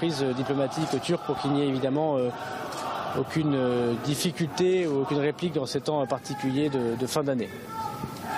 [0.00, 2.30] Prise diplomatique turque pour qu'il n'y ait évidemment euh,
[3.18, 7.50] aucune euh, difficulté ou aucune réplique dans ces temps particuliers de, de fin d'année.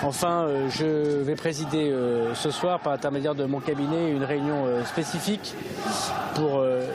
[0.03, 4.65] Enfin, euh, je vais présider euh, ce soir, par l'intermédiaire de mon cabinet, une réunion
[4.65, 5.55] euh, spécifique
[6.35, 6.85] pour euh,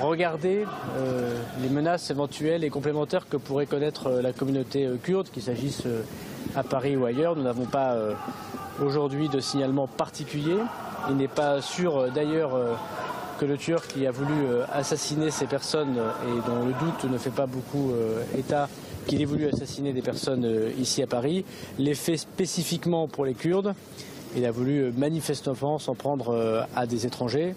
[0.00, 0.66] regarder
[0.98, 5.44] euh, les menaces éventuelles et complémentaires que pourrait connaître euh, la communauté euh, kurde, qu'il
[5.44, 6.02] s'agisse euh,
[6.56, 7.36] à Paris ou ailleurs.
[7.36, 8.14] Nous n'avons pas euh,
[8.82, 10.58] aujourd'hui de signalement particulier.
[11.10, 12.74] Il n'est pas sûr euh, d'ailleurs euh,
[13.36, 17.10] que le Turc qui a voulu euh, assassiner ces personnes euh, et dont le doute
[17.10, 18.68] ne fait pas beaucoup euh, état
[19.06, 21.44] qu'il ait voulu assassiner des personnes ici à Paris,
[21.78, 23.72] l'ait fait spécifiquement pour les Kurdes.
[24.36, 27.54] Il a voulu manifestement s'en prendre à des étrangers.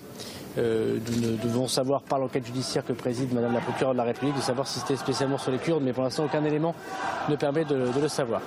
[0.57, 4.41] Nous devons savoir par l'enquête judiciaire que préside Madame la procureure de la République de
[4.41, 6.75] savoir si c'était spécialement sur les Kurdes, mais pour l'instant aucun élément
[7.29, 8.41] ne permet de le savoir.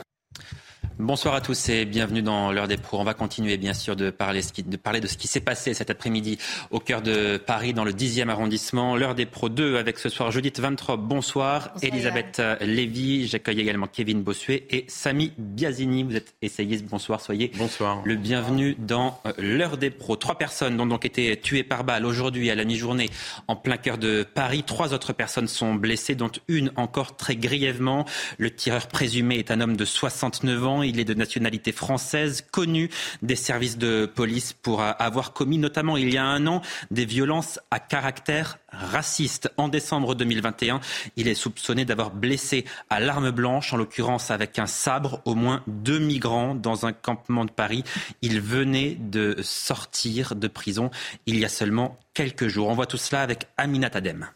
[0.99, 2.99] Bonsoir à tous et bienvenue dans l'heure des pros.
[3.01, 5.89] On va continuer bien sûr de parler, de parler de ce qui s'est passé cet
[5.89, 6.39] après-midi
[6.71, 8.95] au cœur de Paris dans le 10e arrondissement.
[8.95, 11.01] L'heure des pros 2 avec ce soir Judith Vintrop.
[11.01, 11.71] Bonsoir.
[11.73, 13.27] Bonsoir, Elisabeth euh, Lévy.
[13.27, 16.03] J'accueille également Kevin Bossuet et Samy Biazini.
[16.03, 16.85] Vous êtes essayiste.
[16.85, 17.21] Bonsoir.
[17.21, 18.03] Soyez Bonsoir.
[18.05, 20.17] le bienvenu dans euh, l'heure des pros.
[20.17, 23.09] Trois personnes ont donc été tuées par balle aujourd'hui à la mi-journée
[23.49, 24.63] en plein cœur de Paris.
[24.63, 28.05] Trois autres personnes sont blessées, dont une encore très grièvement.
[28.39, 30.83] Le tireur présumé est un homme de 69 ans.
[30.93, 32.91] Il est de nationalité française, connu
[33.23, 37.59] des services de police pour avoir commis notamment il y a un an des violences
[37.71, 39.51] à caractère raciste.
[39.57, 40.81] En décembre 2021,
[41.17, 45.63] il est soupçonné d'avoir blessé à l'arme blanche, en l'occurrence avec un sabre, au moins
[45.67, 47.85] deux migrants dans un campement de Paris.
[48.21, 50.91] Il venait de sortir de prison
[51.25, 52.69] il y a seulement quelques jours.
[52.69, 54.29] On voit tout cela avec Aminat Adem.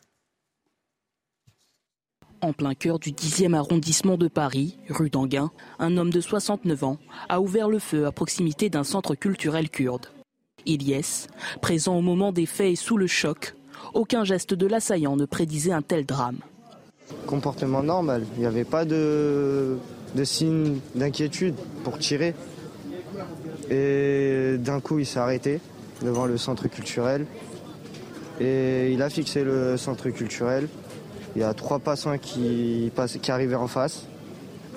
[2.47, 6.97] En plein cœur du 10e arrondissement de Paris, rue d'Anguin, un homme de 69 ans
[7.29, 10.07] a ouvert le feu à proximité d'un centre culturel kurde.
[10.65, 11.27] Ilyes,
[11.61, 13.57] présent au moment des faits et sous le choc,
[13.95, 16.39] aucun geste de l'assaillant ne prédisait un tel drame.
[17.27, 19.77] Comportement normal, il n'y avait pas de,
[20.15, 22.33] de signe d'inquiétude pour tirer.
[23.71, 25.59] Et d'un coup, il s'est arrêté
[26.01, 27.27] devant le centre culturel.
[28.41, 30.69] Et il a fixé le centre culturel.
[31.37, 34.07] Il y a trois passants qui, pass- qui arrivaient en face.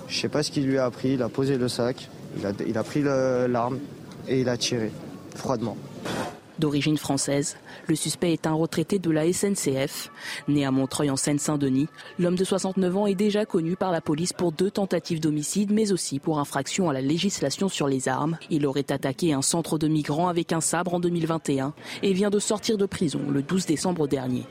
[0.09, 1.14] Je sais pas ce qu'il lui a appris.
[1.14, 3.80] Il a posé le sac, il a, pris l'arme
[4.28, 4.92] et il a tiré
[5.38, 5.78] froidement.
[6.59, 7.56] D'origine française,
[7.88, 10.12] le suspect est un retraité de la SNCF.
[10.50, 11.88] Né à Montreuil en Seine-Saint-Denis,
[12.20, 15.94] l'homme de 69 ans est déjà connu par la police pour deux tentatives d'homicide, mais
[15.94, 18.38] aussi pour infraction à la législation sur les armes.
[18.50, 22.40] Il aurait attaqué un centre de migrants avec un sabre en 2021 et vient de
[22.40, 24.44] sortir de prison le 12 décembre dernier.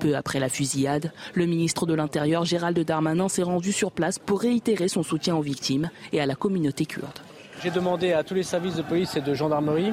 [0.00, 4.40] Peu après la fusillade, le ministre de l'Intérieur Gérald Darmanin s'est rendu sur place pour
[4.40, 7.20] réitérer son soutien aux victimes et à la communauté kurde.
[7.62, 9.92] J'ai demandé à tous les services de police et de gendarmerie,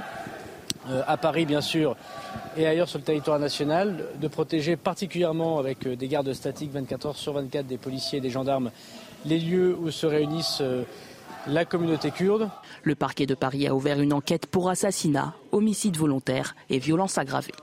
[1.07, 1.95] à Paris bien sûr,
[2.57, 7.05] et ailleurs sur le territoire national, de protéger particulièrement avec euh, des gardes statiques 24
[7.07, 8.71] heures sur 24 des policiers et des gendarmes
[9.25, 10.83] les lieux où se réunissent euh,
[11.47, 12.49] la communauté kurde.
[12.83, 17.53] Le parquet de Paris a ouvert une enquête pour assassinat, homicide volontaire et violence aggravée.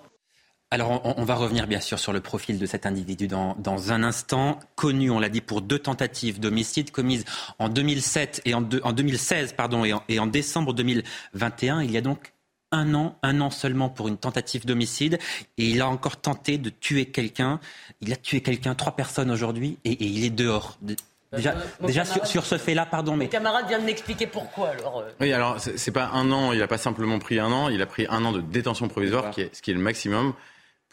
[0.72, 3.93] Alors, on, on va revenir bien sûr sur le profil de cet individu dans, dans
[3.93, 4.58] un instant.
[4.75, 7.25] Connu, on l'a dit, pour deux tentatives d'homicide commises
[7.60, 11.82] en 2007 et en, deux- en 2016 pardon, et en, et en décembre 2021.
[11.82, 12.32] Il y a donc
[12.76, 15.19] un an, un an seulement pour une tentative d'homicide.
[15.59, 17.59] Et il a encore tenté de tuer quelqu'un.
[18.00, 20.76] Il a tué quelqu'un, trois personnes aujourd'hui, et, et il est dehors.
[20.82, 20.97] De-
[21.32, 24.69] Déjà, mon déjà sur, sur ce fait-là, pardon, Mon mais camarade vient de m'expliquer pourquoi
[24.70, 25.00] alors.
[25.00, 25.10] euh.
[25.20, 27.87] Oui, alors c'est pas un an, il n'a pas simplement pris un an, il a
[27.87, 30.34] pris un an de détention provisoire, qui est, ce qui est le maximum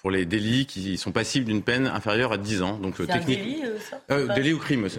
[0.03, 2.73] pour les délits qui sont passibles d'une peine inférieure à 10 ans.
[2.77, 3.39] Donc euh, un technique.
[3.39, 4.89] délit, euh, ça Euh, délit ou crime.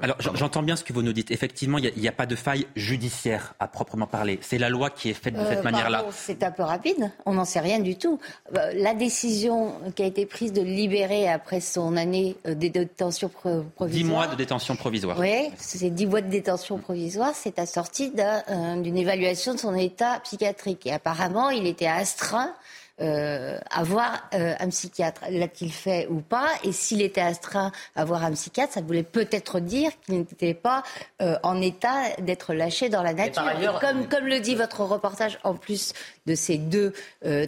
[0.00, 1.32] Alors j'en- j'entends bien ce que vous nous dites.
[1.32, 4.38] Effectivement, il n'y a, pas de faille judiciaire à proprement parler.
[4.40, 6.04] C'est la loi qui est faite de Euh, cette manière-là.
[6.12, 8.20] C'est un peu rapide, on n'en sait rien du tout.
[8.52, 13.64] La décision qui a été prise de le libérer après son année de détention pro-
[13.74, 14.04] provisoire.
[14.04, 15.18] 10 mois de détention provisoire.
[15.18, 20.20] Oui, ces 10 mois de détention provisoire, c'est assorti d'un, d'une évaluation de son état
[20.20, 20.86] psychiatrique.
[20.86, 22.54] Et apparemment, il était astreint
[23.00, 25.22] euh, à voir euh, un psychiatre.
[25.30, 26.48] L'a-t-il fait ou pas?
[26.64, 30.82] Et s'il était astreint à voir un psychiatre, ça voulait peut-être dire qu'il n'était pas
[31.20, 33.42] euh, en état d'être lâché dans la nature.
[33.42, 35.92] ailleurs- comme, comme le dit votre reportage, en plus
[36.26, 36.92] de ces deux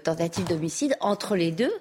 [0.02, 1.73] tentatives d'homicide, entre les deux,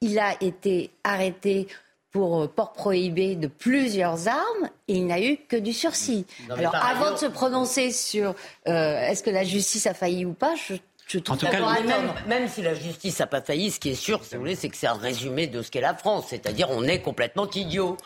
[0.00, 1.68] il a été arrêté
[2.10, 6.26] pour port prohibé de plusieurs armes et il n'a eu que du sursis.
[6.48, 8.34] Non, Alors avant ailleurs- de se prononcer sur
[8.68, 10.74] euh, est-ce que la justice a failli ou pas, je,
[11.18, 13.90] je trouve En tout cas, même, même si la justice n'a pas failli, ce qui
[13.90, 16.26] est sûr, si vous voulez, c'est que c'est un résumé de ce qu'est la France.
[16.28, 17.96] C'est-à-dire, on est complètement idiot.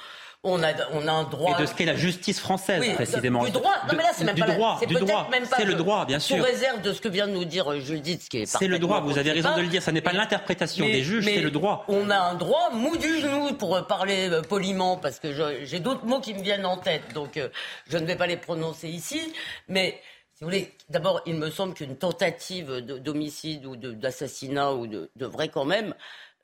[0.48, 1.56] On a, on a un droit.
[1.58, 3.42] Et de ce qu'est la justice française, Oui, précisément.
[3.44, 3.72] Du droit.
[3.88, 5.28] Non, mais là, c'est même du pas droit, c'est droit.
[5.56, 6.36] C'est le droit, bien sûr.
[6.36, 8.78] Sous réserve de ce que vient de nous dire euh, Judith, qui est C'est le
[8.78, 9.82] droit, vous avez raison de le dire.
[9.82, 11.84] Ça n'est pas l'interprétation des juges, c'est le droit.
[11.88, 15.32] On a un droit mou du genou pour parler euh, poliment, parce que
[15.64, 17.48] j'ai d'autres mots qui me viennent en tête, donc euh,
[17.88, 19.20] je ne vais pas les prononcer ici.
[19.68, 20.00] Mais
[20.34, 25.10] si vous voulez, d'abord, il me semble qu'une tentative de- d'homicide ou d'assassinat ou de,
[25.16, 25.94] devrait quand même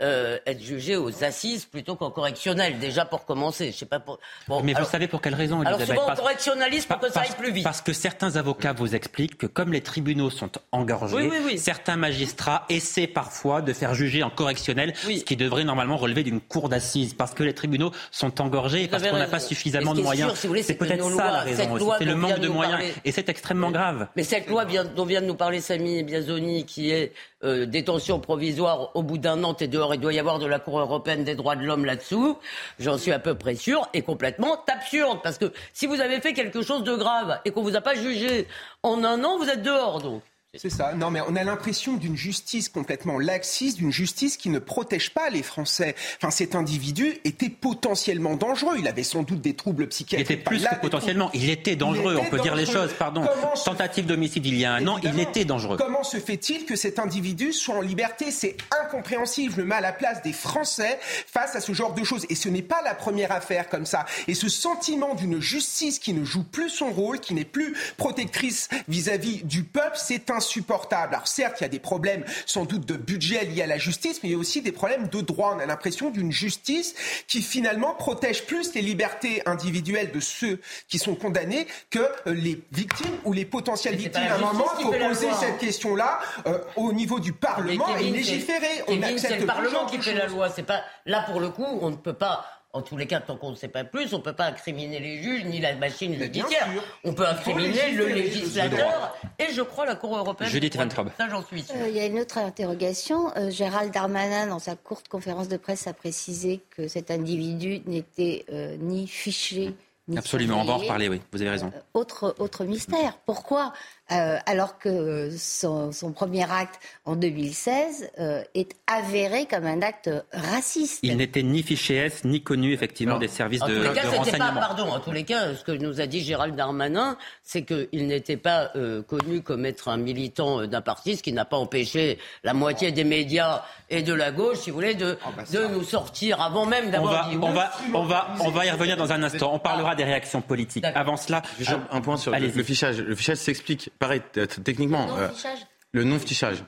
[0.01, 3.71] euh, être jugée aux assises plutôt qu'en correctionnel, déjà pour commencer.
[3.71, 4.19] Je sais pas pour.
[4.49, 7.21] Bon, Mais alors- vous savez pour quelle raison, alors souvent en correctionnaliste pour que ça
[7.21, 7.63] aille plus vite.
[7.63, 11.59] Parce que certains avocats vous expliquent que comme les tribunaux sont engorgés, Oui, oui, oui.
[11.59, 16.41] certains magistrats essaient parfois de faire juger en correctionnel, ce qui devrait normalement relever d'une
[16.41, 20.01] cour d'assises, parce que les tribunaux sont engorgés, et parce qu'on n'a pas suffisamment de
[20.01, 20.35] moyens.
[20.35, 23.29] si c'est peut-être ça lois, la raison c'est le manque de moyens, parler- et c'est
[23.29, 24.09] extrêmement grave.
[24.17, 27.13] Mais cette loi dont vient de nous parler Samy Biazoni, qui est
[27.45, 30.59] euh, détention provisoire au bout d'un an, t'es dehors, il doit y avoir de la
[30.59, 32.39] Cour européenne des droits de l'homme là-dessous,
[32.79, 35.19] j'en suis à peu près sûr, est complètement absurde.
[35.23, 37.95] Parce que si vous avez fait quelque chose de grave et qu'on vous a pas
[37.95, 38.49] jugé
[38.83, 40.23] en un an, vous êtes dehors donc.
[40.59, 40.93] C'est ça.
[40.93, 45.31] Non, mais on a l'impression d'une justice complètement laxiste, d'une justice qui ne protège pas
[45.31, 45.95] les Français.
[46.19, 48.75] Enfin, cet individu était potentiellement dangereux.
[48.79, 50.31] Il avait sans doute des troubles Il psychiatriques.
[50.31, 53.25] était plus que potentiellement, il était dangereux, Il on peut dire les choses, pardon.
[53.27, 55.79] Comment se- Tentative d'homicide il y a un an, il était dangereux.
[55.79, 58.31] Comment se fait-il que cet individu soit en liberté?
[58.31, 59.55] C'est incompréhensible.
[59.57, 62.27] Je me mets à la place des Français face à ce genre de choses.
[62.29, 64.05] Et ce n'est pas la première affaire comme ça.
[64.29, 68.69] Et ce sentiment d'une justice qui ne joue plus son rôle, qui n'est plus protectrice
[68.87, 71.15] vis-à-vis du peuple, c'est insupportable.
[71.15, 74.21] Alors certes, il y a des problèmes sans doute de budget liés à la justice,
[74.23, 75.55] mais il y a aussi des problèmes de droit.
[75.57, 76.95] On a l'impression d'une justice
[77.29, 82.61] qui finalement protège plus les libertés individuelles de ceux qui sont condamnés que euh, les
[82.73, 84.23] victimes ou les potentielles victimes.
[84.23, 85.37] À un moment, il faut poser loi.
[85.41, 88.67] cette question-là euh, au niveau du Parlement et légiférer.
[88.77, 90.51] c'est- On accepte c'est le Parlement qui fait la loi.
[90.51, 92.45] C'est pas là pour le coup, on ne peut pas.
[92.75, 94.99] En tous les cas, tant qu'on ne sait pas plus, on ne peut pas incriminer
[94.99, 96.67] les juges ni la machine judiciaire.
[97.05, 100.49] On peut incriminer le législateur et je crois la Cour européenne.
[100.49, 101.11] Judith Van Traub.
[101.19, 101.75] Ça, j'en suis sûr.
[101.77, 103.31] Euh, Il y a une autre interrogation.
[103.37, 108.47] Euh, Gérald Darmanin, dans sa courte conférence de presse, a précisé que cet individu n'était
[108.51, 109.75] euh, ni fiché
[110.09, 111.71] ni Absolument, on va en reparler, oui, vous avez raison.
[111.75, 113.19] Euh, autre, autre mystère.
[113.25, 113.73] Pourquoi,
[114.13, 120.11] euh, alors que son, son premier acte en 2016 euh, est avéré comme un acte
[120.33, 123.21] raciste Il n'était ni fiché S, ni connu effectivement Non.
[123.21, 124.61] des services En de, tous les de cas, c'était pas, renseignement.
[124.61, 128.37] pardon, en tous les cas, ce que nous a dit Gérald Darmanin, c'est qu'il n'était
[128.37, 132.55] pas euh, connu comme être un militant d'un parti, ce qui n'a pas empêché la
[132.55, 135.19] moitié des médias et de la gauche, si vous voulez, de,
[135.53, 137.55] de nous sortir avant même d'avoir dit on, oui.
[137.55, 139.51] va, on, va, on va y revenir dans un instant.
[139.55, 140.85] On parlera des réactions politiques.
[140.95, 142.99] Avant cela, Juste un point sur le fichage.
[143.01, 145.17] Le fichage s'explique, pareil, t- techniquement.
[145.17, 145.59] euh, Non-fichage
[145.95, 146.65] le non-fichage.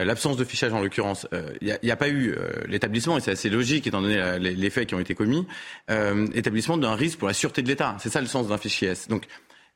[0.00, 1.26] euh, L'absence de fichage en l'occurrence,
[1.62, 4.54] il n'y a, pas eu euh, l'établissement, et c'est assez logique étant donné la- les,
[4.54, 5.46] les faits qui ont été commis,
[5.90, 7.96] euh, établissement d'un risque pour la sûreté de l'État.
[8.00, 9.08] C'est ça le sens d'un fichier S.
[9.08, 9.24] Donc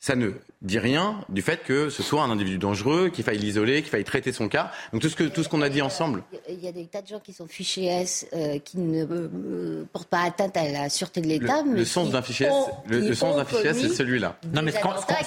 [0.01, 0.31] ça ne
[0.63, 4.05] dit rien du fait que ce soit un individu dangereux, qu'il faille l'isoler, qu'il faille
[4.05, 4.71] traiter son cas.
[4.93, 6.23] Donc tout ce que tout ce qu'on a dit ensemble.
[6.49, 9.85] Il y a des tas de gens qui sont fichés S, euh, qui ne euh,
[9.93, 11.63] portent pas atteinte à la sûreté de l'État.
[11.63, 14.39] Le, sens d'un fichier S, ont- le, sens d'un fichier S, c'est celui-là.
[14.55, 14.79] non mais ce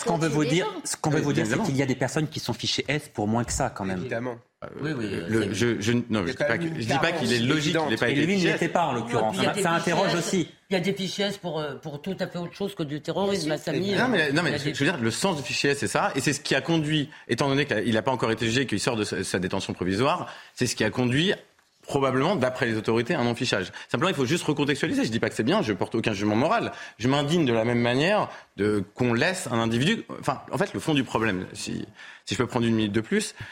[0.06, 0.82] qu'on, veut vous dire, gens.
[0.84, 2.84] ce qu'on veut Oui, vous dire, c'est qu'il y a des personnes qui sont fichées
[2.88, 4.00] S pour moins que ça quand même.
[4.00, 4.36] Évidemment.
[4.82, 7.20] Oui, oui, euh, Le- c'est- je, je, non, Il je a dis pas, je dis
[7.20, 8.55] qu'il est logique, qu'il n'ait pas Et lui fichier n'y S.
[8.55, 9.36] était pas en l'occurrence.
[9.55, 10.48] Il Ça interroge aussi.
[10.70, 13.01] Il y a des fichiers pour, euh, pour tout à fait autre chose que du
[13.01, 13.96] terrorisme, ma famille.
[13.96, 15.72] Non, mais, non, Il y mais a je des- veux dire, le sens du fichier
[15.72, 16.12] S, c'est ça.
[16.15, 18.79] Et c'est ce qui a conduit, étant donné qu'il n'a pas encore été jugé, qu'il
[18.79, 21.34] sort de sa, sa détention provisoire, c'est ce qui a conduit
[21.86, 23.74] probablement, d'après les autorités, à un non-fichage.
[23.89, 25.03] Simplement, il faut juste recontextualiser.
[25.03, 26.72] Je dis pas que c'est bien, je porte aucun jugement moral.
[26.98, 30.05] Je m'indigne de la même manière de qu'on laisse un individu...
[30.22, 31.86] Enfin, en fait, le fond du problème, si,
[32.25, 33.43] si je peux prendre une minute de plus, euh,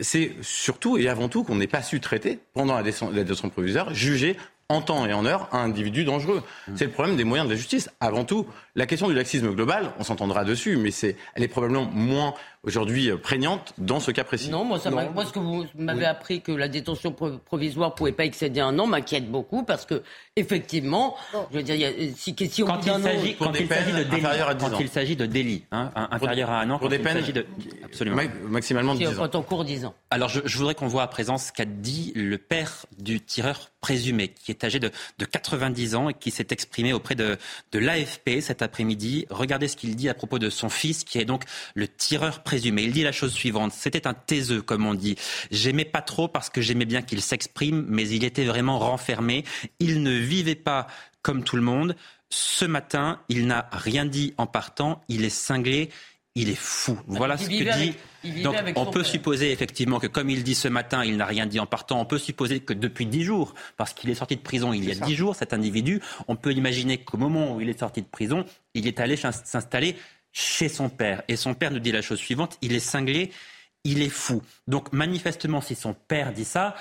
[0.00, 4.36] c'est surtout et avant tout qu'on n'ait pas su traiter, pendant la détention provisoire, juger
[4.68, 6.42] en temps et en heure un individu dangereux.
[6.74, 7.90] C'est le problème des moyens de la justice.
[8.00, 11.84] Avant tout, la question du laxisme global, on s'entendra dessus, mais c'est, elle est probablement
[11.84, 14.50] moins aujourd'hui euh, prégnante dans ce cas précis.
[14.50, 18.24] Non, moi, ça moi ce que vous m'avez appris que la détention provisoire pouvait pas
[18.24, 20.02] excéder un an m'inquiète beaucoup parce que
[20.36, 21.16] effectivement,
[21.50, 24.22] je veux dire, y a, si, si quand, il s'agit, quand, il s'agit de délit,
[24.60, 27.46] quand il s'agit de délit, hein, inférieur à un an, pour des peines, de,
[27.84, 29.30] absolument, maximalement 10 ans.
[29.34, 29.94] On court 10 ans.
[30.10, 33.70] Alors, je, je voudrais qu'on voit à présent ce qu'a dit le père du tireur
[33.80, 37.36] présumé, qui est âgé de, de 90 ans et qui s'est exprimé auprès de,
[37.72, 39.26] de l'AFP cet après-midi.
[39.28, 41.42] Regardez ce qu'il dit à propos de son fils, qui est donc
[41.74, 42.51] le tireur présumé.
[42.52, 45.16] Il dit la chose suivante c'était un taiseux, comme on dit.
[45.50, 49.44] J'aimais pas trop parce que j'aimais bien qu'il s'exprime, mais il était vraiment renfermé.
[49.80, 50.86] Il ne vivait pas
[51.22, 51.96] comme tout le monde.
[52.30, 55.02] Ce matin, il n'a rien dit en partant.
[55.08, 55.90] Il est cinglé
[56.34, 56.98] il est fou.
[57.06, 58.42] Voilà ce que dit.
[58.42, 61.60] Donc, on peut supposer effectivement que, comme il dit ce matin, il n'a rien dit
[61.60, 62.00] en partant.
[62.00, 64.92] On peut supposer que depuis dix jours, parce qu'il est sorti de prison il y
[64.92, 68.06] a dix jours, cet individu, on peut imaginer qu'au moment où il est sorti de
[68.06, 68.44] prison,
[68.74, 69.96] il est allé s'installer
[70.32, 71.22] chez son père.
[71.28, 73.32] Et son père nous dit la chose suivante il est cinglé,
[73.84, 74.42] il est fou.
[74.66, 76.74] Donc, manifestement, si son père dit ça,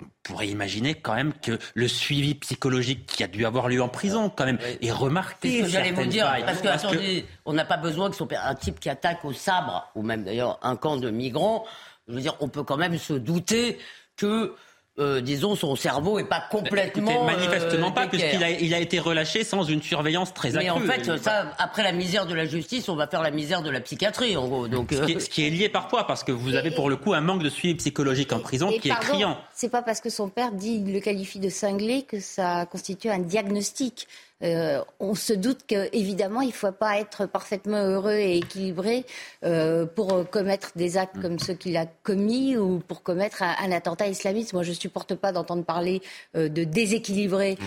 [0.00, 3.88] on pourrait imaginer quand même que le suivi psychologique qui a dû avoir lieu en
[3.88, 5.50] prison, quand même, est remarqué.
[5.50, 8.26] C'est ce que j'allais vous dire, parce, que, attendez, on n'a pas besoin que son
[8.26, 11.64] père, un type qui attaque au sabre, ou même d'ailleurs un camp de migrants,
[12.06, 13.78] je veux dire, on peut quand même se douter
[14.16, 14.54] que
[14.98, 17.24] euh, disons, son cerveau est pas complètement.
[17.24, 20.64] manifestement pas, puisqu'il a, il a été relâché sans une surveillance très accrue.
[20.64, 23.62] Mais en fait, ça, après la misère de la justice, on va faire la misère
[23.62, 24.68] de la psychiatrie, en gros.
[24.68, 26.96] Donc, ce, qui est, ce qui est lié parfois, parce que vous avez pour le
[26.96, 29.38] coup un manque de suivi psychologique en prison qui est criant.
[29.54, 33.18] C'est pas parce que son père dit, le qualifie de cinglé que ça constitue un
[33.18, 34.08] diagnostic.
[34.44, 39.04] Euh, on se doute qu'évidemment, il ne faut pas être parfaitement heureux et équilibré
[39.44, 44.06] euh, pour commettre des actes comme ceux qu'il a commis ou pour commettre un, attentat
[44.06, 44.52] islamiste.
[44.52, 46.02] Moi, je ne supporte pas d'entendre parler
[46.36, 47.58] euh, de déséquilibré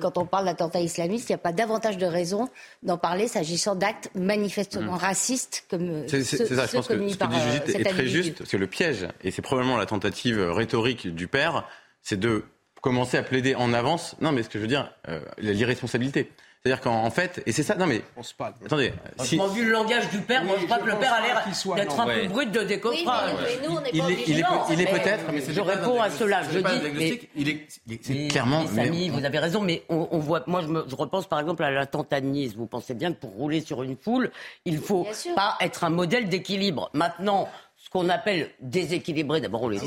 [0.00, 1.28] quand on parle d'attentat islamiste.
[1.28, 2.48] Il n'y a pas davantage de raison
[2.82, 4.98] d'en parler s'agissant d'actes manifestement mmh.
[4.98, 8.50] racistes comme C'est ça, je pense que ce que dit Judith est très juste, parce
[8.50, 11.66] que le piège, et c'est probablement la tentative rhétorique du père,
[12.02, 12.44] c'est de
[12.80, 14.16] commencer à plaider en avance.
[14.20, 16.30] Non, mais ce que je veux dire, euh, l'irresponsabilité.
[16.62, 18.02] C'est-à-dire qu'en fait, et c'est ça, non mais,
[18.36, 18.52] pas.
[18.66, 18.92] attendez.
[19.20, 19.38] Si...
[19.54, 21.44] vu le langage du père, moi je crois que le père a l'air
[21.76, 23.30] d'être un peu brut de décoffrage.
[23.38, 24.28] Oui, mais, nous, on n'est pas il, est,
[24.70, 26.42] il est peut-être, mais je réponds à cela.
[26.42, 28.64] Je dis, il est, clairement.
[28.74, 30.42] Mais, vous avez raison, mais on, voit.
[30.48, 32.56] Moi, je, me, je, repense par exemple à l'attentat de Nice.
[32.56, 34.32] Vous pensez bien que pour rouler sur une foule,
[34.64, 35.06] il faut
[35.36, 36.90] pas être un modèle d'équilibre.
[36.92, 37.48] Maintenant
[37.88, 39.40] ce qu'on appelle déséquilibré.
[39.40, 39.80] D'abord, on, est,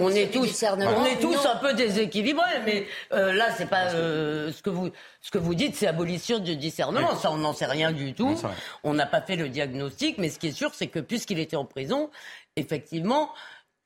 [0.00, 4.50] on est tous, on est tous un peu déséquilibrés, mais euh, là, c'est pas euh,
[4.50, 7.14] ce que vous ce que vous dites, c'est abolition du discernement.
[7.16, 8.34] Ça, on n'en sait rien du tout.
[8.82, 11.56] on n'a pas fait le diagnostic, mais ce qui est sûr, c'est que puisqu'il était
[11.56, 12.08] en prison,
[12.56, 13.30] effectivement,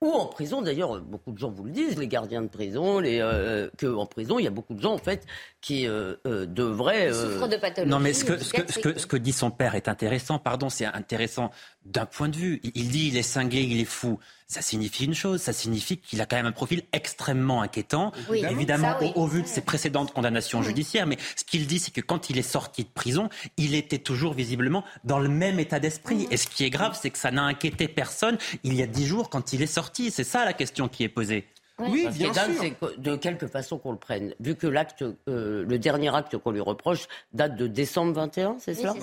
[0.00, 3.19] ou en prison, d'ailleurs, beaucoup de gens vous le disent, les gardiens de prison, les,
[3.21, 5.27] euh, que en prison, il y a beaucoup de gens, en fait,
[5.61, 7.12] qui euh, euh, devraient...
[7.12, 7.49] Euh...
[7.49, 7.91] de pathologie.
[7.91, 10.38] Non, mais ce que, ce, que, ce, que, ce que dit son père est intéressant,
[10.38, 11.50] pardon, c'est intéressant
[11.88, 12.61] d'un point de vue.
[12.75, 14.18] Il dit il est cinglé, il est fou
[14.49, 18.97] ça signifie une chose, ça signifie qu'il a quand même un profil extrêmement inquiétant, évidemment
[19.14, 22.38] au, vu de ses précédentes condamnations judiciaires, mais ce qu'il dit, c'est que quand il
[22.38, 23.28] est sorti de prison,
[23.59, 26.26] il était toujours visiblement dans le même état d'esprit.
[26.30, 29.07] Et ce qui est grave, c'est que ça n'a inquiété personne il y a dix
[29.07, 30.11] jours quand il est sorti.
[30.11, 31.47] C'est ça la question qui est posée.
[31.78, 32.42] Oui, bien sûr.
[32.59, 34.35] C'est de quelque façon qu'on le prenne.
[34.40, 38.75] Vu que l'acte, euh, le dernier acte qu'on lui reproche date de décembre 21, c'est
[38.75, 38.95] ça,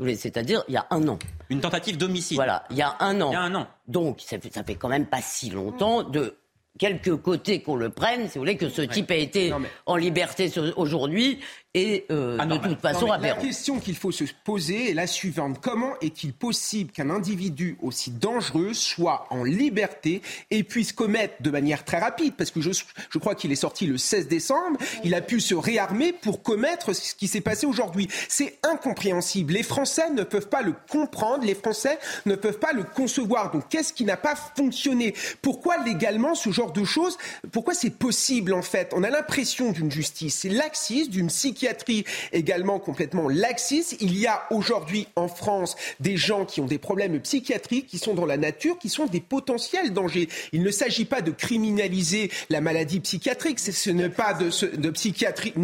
[0.00, 1.18] c'est-à-dire il y a un an.
[1.48, 2.36] Une tentative d'homicide.
[2.36, 3.30] Voilà, il y a un an.
[3.30, 3.66] Il y a un an.
[3.88, 6.36] Donc ça fait, ça fait quand même pas si longtemps de
[6.78, 9.52] quelque côté qu'on le prenne, si vous voulez, que ce type a été
[9.86, 11.40] en liberté aujourd'hui
[11.76, 15.58] et euh, ah de toute façon La question qu'il faut se poser est la suivante.
[15.60, 21.84] Comment est-il possible qu'un individu aussi dangereux soit en liberté et puisse commettre de manière
[21.84, 22.70] très rapide, parce que je,
[23.10, 26.94] je crois qu'il est sorti le 16 décembre, il a pu se réarmer pour commettre
[26.94, 28.08] ce qui s'est passé aujourd'hui.
[28.26, 29.52] C'est incompréhensible.
[29.52, 33.50] Les Français ne peuvent pas le comprendre, les Français ne peuvent pas le concevoir.
[33.50, 35.12] Donc qu'est-ce qui n'a pas fonctionné?
[35.42, 37.18] Pourquoi légalement ce genre de choses
[37.52, 38.94] Pourquoi c'est possible en fait?
[38.96, 43.96] On a l'impression d'une justice, c'est laxiste, d'une psychiatrie psychiatrie également complètement laxiste.
[44.00, 48.14] Il y a aujourd'hui en France des gens qui ont des problèmes psychiatriques, qui sont
[48.14, 50.28] dans la nature, qui sont des potentiels dangers.
[50.52, 55.54] Il ne s'agit pas de criminaliser la maladie psychiatrique, ce n'est pas de, de psychiatrie,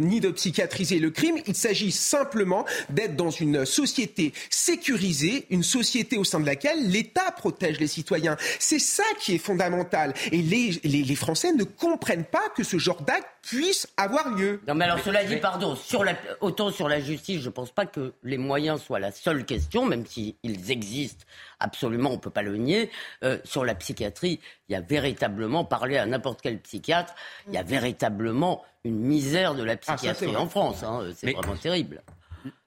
[0.00, 1.36] ni de psychiatriser le crime.
[1.46, 7.30] Il s'agit simplement d'être dans une société sécurisée, une société au sein de laquelle l'État
[7.32, 8.36] protège les citoyens.
[8.58, 10.14] C'est ça qui est fondamental.
[10.30, 14.51] Et les, les, les Français ne comprennent pas que ce genre d'acte puisse avoir lieu.
[14.66, 17.70] Non, mais alors cela dit, pardon, sur la, autant sur la justice, je ne pense
[17.70, 20.34] pas que les moyens soient la seule question, même s'ils
[20.70, 21.24] existent
[21.60, 22.90] absolument, on ne peut pas le nier.
[23.24, 27.14] Euh, sur la psychiatrie, il y a véritablement, parler à n'importe quel psychiatre,
[27.48, 30.82] il y a véritablement une misère de la ah, psychiatrie en France.
[30.82, 32.02] Hein, c'est vraiment terrible.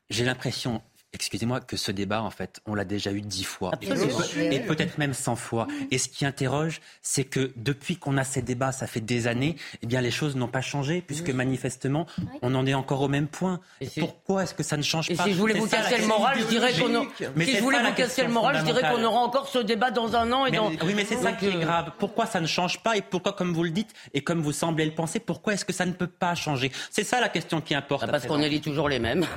[0.09, 0.81] J'ai l'impression
[1.15, 3.71] excusez-moi, que ce débat, en fait, on l'a déjà eu dix fois.
[3.73, 4.19] Absolument.
[4.51, 5.67] Et, peut-être même cent fois.
[5.91, 9.55] Et ce qui interroge, c'est que depuis qu'on a ces débats, ça fait des années,
[9.81, 12.05] eh bien, les choses n'ont pas changé, puisque manifestement,
[12.41, 13.59] on en est encore au même point.
[13.81, 16.07] Et Pourquoi est-ce que ça ne change Et pas si je voulais vous casser le
[16.07, 17.05] moral, je dirais qu'on a...
[17.45, 20.15] Si je voulais vous casser le moral, je dirais qu'on aura encore ce débat dans
[20.15, 20.69] un an et Mais- dans.
[20.69, 21.91] oui, mais c'est ça qui est euh, grave.
[21.97, 24.85] Pourquoi ça ne change pas et pourquoi, comme vous le dites et comme vous semblez
[24.85, 26.71] le penser, pourquoi est-ce que ça ne peut pas changer?
[26.91, 28.03] C'est ça la question qui importe.
[28.03, 29.25] à parce qu'on élit toujours les mêmes.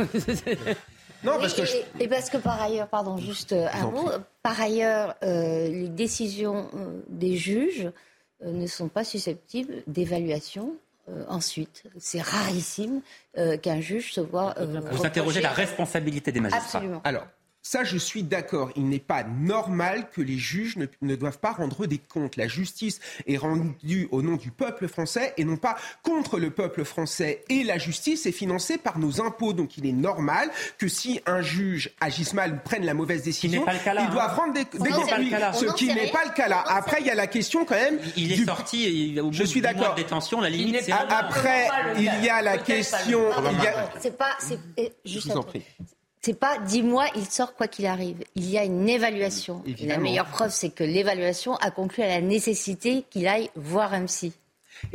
[1.25, 3.91] Non, parce que et, je- et- et parce que par ailleurs, pardon, juste euh, un
[3.91, 4.09] mot.
[4.43, 7.91] Par ailleurs, euh, les décisions euh, des juges
[8.45, 10.75] euh, ne sont pas susceptibles d'évaluation.
[11.11, 13.01] euh, ensuite, c'est rarissime
[13.39, 14.55] euh, qu'un juge se voit.
[14.59, 16.79] euh, Vous interrogez la responsabilité des magistrats.
[16.79, 17.01] Absolument.
[17.05, 17.27] Alors,
[17.69, 18.71] ça, je suis d'accord.
[18.77, 22.37] Il n'est pas normal que les juges ne, ne doivent pas rendre des comptes.
[22.37, 26.83] La justice est rendue au nom du peuple français et non pas contre le peuple
[26.85, 27.45] français.
[27.51, 29.53] Et la justice est financée par nos impôts.
[29.53, 30.49] Donc, il est normal
[30.79, 34.35] que si un juge agisse mal ou prenne la mauvaise décision, ils doivent hein.
[34.35, 34.89] rendre des, comptes
[35.55, 36.65] Ce qui n'est pas le cas là.
[36.67, 37.99] Sait Après, il y a la question quand même.
[38.17, 39.95] Il est du- sorti et au bout Je suis d'accord.
[39.95, 40.93] détention, la Il limite, c'est.
[40.93, 43.21] Après, il y a la question.
[43.51, 44.39] il C'est pas.
[45.05, 45.35] Juste
[46.29, 48.19] C'est pas dix mois, il sort quoi qu'il arrive.
[48.35, 49.63] Il y a une évaluation.
[49.67, 53.95] Et la meilleure preuve, c'est que l'évaluation a conclu à la nécessité qu'il aille voir
[53.95, 54.35] un psy.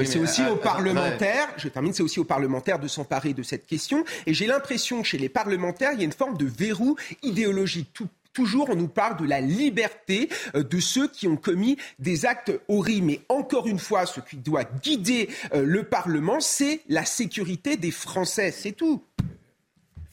[0.06, 3.66] C'est aussi euh, aux parlementaires, je termine, c'est aussi aux parlementaires de s'emparer de cette
[3.66, 4.06] question.
[4.28, 7.90] Et j'ai l'impression que chez les parlementaires, il y a une forme de verrou idéologique.
[7.96, 12.26] Tout- Toujours, on nous parle de la liberté euh, de ceux qui ont commis des
[12.26, 13.06] actes horribles.
[13.06, 17.92] Mais encore une fois, ce qui doit guider euh, le Parlement, c'est la sécurité des
[17.92, 18.50] Français.
[18.52, 19.04] C'est tout.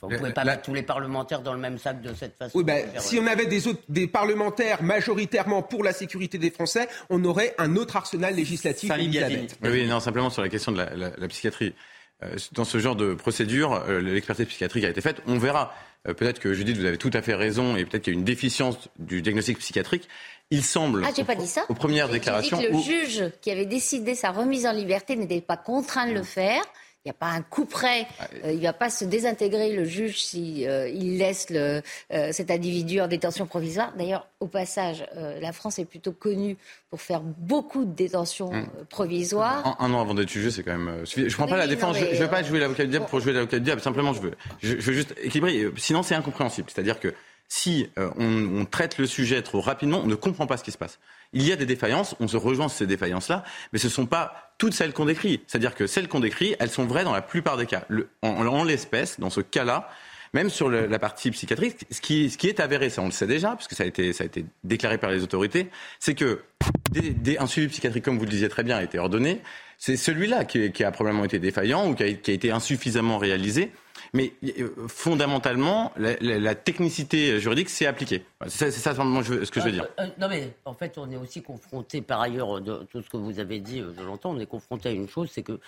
[0.03, 2.37] Vous ne pouvez pas La- mettre tous les parlementaires dans le même sac de cette
[2.37, 2.57] façon.
[2.57, 6.89] Oui, ben, si on avait des, autres, des parlementaires majoritairement pour la sécurité des Français,
[7.11, 8.91] on aurait un autre arsenal législatif.
[8.91, 9.59] Elisabeth.
[9.63, 11.75] Oui, oui, non, simplement sur la question de la, la- la psychiatrie.
[12.23, 15.23] Euh, dans ce genre de procédure, euh, l'expertise psychiatrique a été faite.
[15.27, 15.75] On verra.
[16.09, 18.19] Euh, peut-être que Judith, vous avez tout à fait raison, et peut-être qu'il y a
[18.19, 20.09] une déficience du diagnostic psychiatrique.
[20.51, 21.65] Il semble, Ah, j'ai pas dit ça.
[21.69, 25.15] aux premières dit déclarations, que le où- juge qui avait décidé sa remise en liberté
[25.17, 26.63] n'était pas contraint de le faire.
[27.05, 28.07] Il n'y a pas un coup près.
[28.45, 31.81] Euh, il ne va pas se désintégrer le juge si euh, il laisse le,
[32.13, 33.95] euh, cet individu en détention provisoire.
[33.97, 36.59] D'ailleurs, au passage, la France est plutôt connue
[36.91, 39.67] pour faire beaucoup de détentions euh, provisoires.
[39.81, 41.05] Un, un an avant d'être jugé, c'est quand même.
[41.07, 41.97] Je prends Oui, pas la défense.
[41.99, 43.81] non, je, je veux pas jouer l'avocat du diable pour jouer l'avocat du diable.
[43.81, 45.71] Simplement, je veux, je, je veux juste équilibrer.
[45.79, 46.69] Sinon, c'est incompréhensible.
[46.71, 47.15] C'est-à-dire que
[47.49, 50.79] si on, on traite le sujet trop rapidement, on ne comprend pas ce qui se
[50.79, 50.99] passe.
[51.33, 53.43] Il y a des défaillances, on se rejoint sur ces défaillances-là,
[53.73, 55.41] mais ce ne sont pas toutes celles qu'on décrit.
[55.47, 57.85] C'est-à-dire que celles qu'on décrit, elles sont vraies dans la plupart des cas.
[58.23, 59.89] En l'espèce, dans ce cas-là,
[60.35, 63.73] même sur la partie psychiatrique, ce qui, est avéré, ça on le sait déjà, puisque
[63.73, 66.43] ça a été, ça a été déclaré par les autorités, c'est que
[67.39, 69.41] un suivi psychiatrique, comme vous le disiez très bien, a été ordonné.
[69.79, 73.73] C'est celui-là qui, a probablement été défaillant ou qui a été insuffisamment réalisé.
[74.13, 77.69] Mais euh, fondamentalement, la, la- la technicité juridique.
[77.69, 77.95] C'est
[78.47, 79.87] ça, c'est ça simplement je veux- ce que je veux dire.
[79.99, 83.09] Euh, euh, non mais en fait on est aussi confronté par ailleurs de tout ce
[83.11, 85.61] que vous avez dit, je l'entends, on est confronté à une chose, c'est que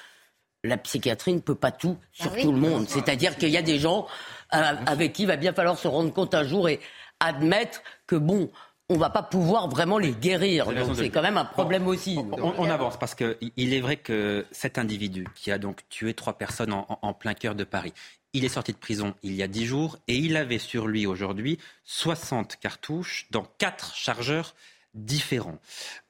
[0.64, 2.42] la psychiatrie ne peut pas tout sur Ah oui.
[2.42, 2.88] tout le monde.
[2.88, 4.06] C'est-à-dire qu'il y a des gens
[4.54, 6.80] euh, avec qui il va bien falloir se rendre compte un jour et
[7.20, 8.50] admettre que bon,
[8.88, 10.66] on va pas pouvoir vraiment les guérir.
[10.72, 12.18] Donc c'est quand même un problème aussi.
[12.18, 15.82] On, on- on avance parce que il est vrai que cet individu qui a donc
[15.88, 17.92] tué trois personnes en plein cœur de Paris,
[18.32, 21.06] il est sorti de prison il y a dix jours et il avait sur lui
[21.06, 24.54] aujourd'hui 60 cartouches dans quatre chargeurs
[24.94, 25.58] différents.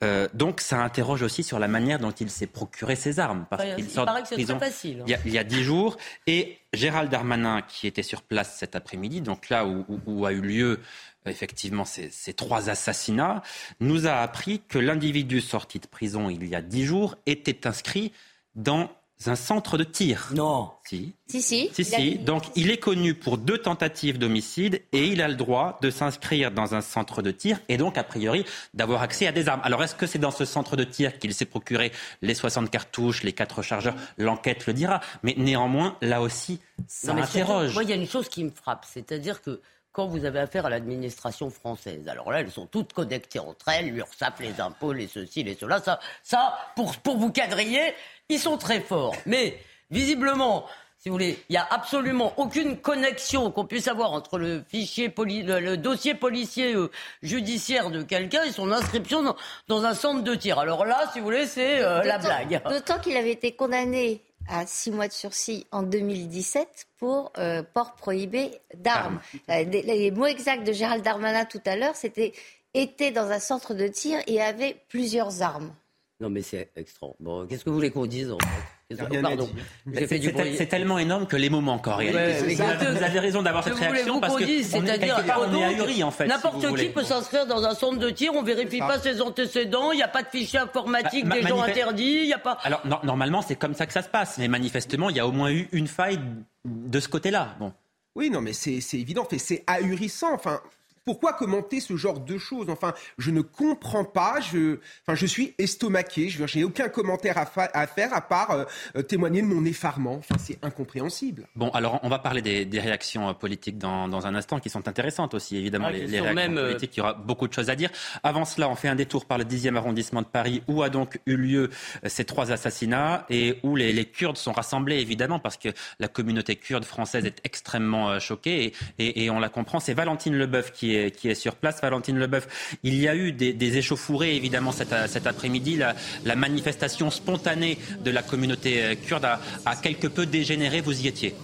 [0.02, 3.62] Euh, donc ça interroge aussi sur la manière dont il s'est procuré ses armes parce
[3.62, 5.04] Ouais, qu'il il sort de prison facile.
[5.06, 9.50] il y a- dix jours et Gérald Darmanin qui était sur place cet après-midi, donc
[9.50, 10.80] là où, où- où a eu lieu
[11.26, 13.42] effectivement ces, ces trois assassinats,
[13.78, 18.10] nous a appris que l'individu sorti de prison il y a dix jours était inscrit
[18.56, 18.90] dans
[19.28, 20.28] un centre de tir.
[20.34, 20.70] Non.
[20.84, 21.14] Si.
[21.26, 21.70] Si, si.
[21.72, 22.18] Si, il a si.
[22.18, 26.50] Donc, il est connu pour deux tentatives d'homicide et il a le droit de s'inscrire
[26.50, 29.60] dans un centre de tir et donc, a priori, d'avoir accès à des armes.
[29.64, 33.22] Alors, est-ce que c'est dans ce centre de tir qu'il s'est procuré les 60 cartouches,
[33.22, 33.94] les quatre chargeurs?
[34.18, 35.00] L'enquête le dira.
[35.22, 37.74] Mais néanmoins, là aussi, ça Non, mais surtout, interroge.
[37.74, 39.60] Moi, il y a une chose qui me frappe, c'est-à-dire que
[39.92, 43.90] quand vous avez affaire à l'administration française, alors là, elles sont toutes connectées entre elles,
[43.90, 47.94] l'URSSAF, les impôts, les ceci, les cela, ça, ça pour, pour vous quadriller,
[48.32, 49.14] ils sont très forts.
[49.26, 49.58] Mais,
[49.90, 50.66] visiblement,
[50.98, 55.08] si vous voulez, il n'y a absolument aucune connexion qu'on puisse avoir entre le fichier
[55.08, 56.90] poli- le, le dossier policier euh,
[57.22, 59.36] judiciaire de quelqu'un et son inscription dans,
[59.68, 60.58] dans un centre de tir.
[60.58, 62.62] Alors là, si vous voulez, c'est euh, la blague.
[62.68, 67.94] D'autant qu'il avait été condamné à six mois de sursis en 2017 pour euh, port
[67.94, 69.20] prohibé d'armes.
[69.48, 72.32] Des- les mots exacts de Gérald Darmanin tout à l'heure, c'était
[72.74, 75.74] était dans un centre de tir et avait plusieurs armes.
[76.22, 77.08] Non, mais c'est extra.
[77.18, 78.94] Bon, qu'est-ce que vous voulez qu'on dise en fait?
[79.20, 79.48] Pardon.
[79.92, 82.54] C'est tellement énorme que les mots manquent en réalité.
[82.54, 86.28] vous, avez raison d'avoir cette réaction parce que c'est-à-dire on est ahuri en fait.
[86.28, 89.96] N'importe qui peut s'inscrire dans un centre de tir, on vérifie pas ses antécédents, il
[89.96, 92.56] n'y a pas de fichier informatique bah, des gens interdits, il y a pas.
[92.62, 95.32] Alors normalement c'est comme ça que ça se passe, mais manifestement il y a au
[95.32, 96.20] moins eu une faille
[96.64, 97.56] de ce côté-là.
[97.58, 97.72] Bon.
[98.14, 100.34] Oui, non, mais c'est évident, c'est ahurissant.
[100.34, 100.60] Enfin,
[101.04, 102.70] pourquoi commenter ce genre de choses?
[102.70, 104.40] Enfin, je ne comprends pas.
[104.40, 106.28] Je, enfin, je suis estomaqué.
[106.28, 108.64] Je n'ai aucun commentaire à, faire à part euh,
[108.96, 110.14] euh, témoigner de mon effarement.
[110.14, 111.48] Enfin, c'est incompréhensible.
[111.56, 115.34] Bon, alors on va parler des, réactions euh, politiques dans, un instant qui sont intéressantes
[115.34, 115.88] aussi, évidemment.
[115.88, 117.90] Ah, les, réactions politiques, il y aura beaucoup de choses à dire.
[118.22, 121.20] Avant cela, on fait un détour par le 10e arrondissement de Paris où a donc
[121.26, 121.70] eu lieu
[122.06, 126.84] ces trois assassinats et où les, Kurdes sont rassemblés, évidemment, parce que la communauté kurde
[126.84, 129.80] française est extrêmement choquée et, et on la comprend.
[129.80, 131.80] C'est Valentine Leboeuf qui qui est sur place.
[131.80, 135.76] Valentine Leboeuf, il y a eu des, échauffourées, évidemment, cet, après-midi.
[136.24, 140.80] La, manifestation spontanée de la communauté kurde a quelque peu dégénéré.
[140.80, 141.34] Vous y étiez?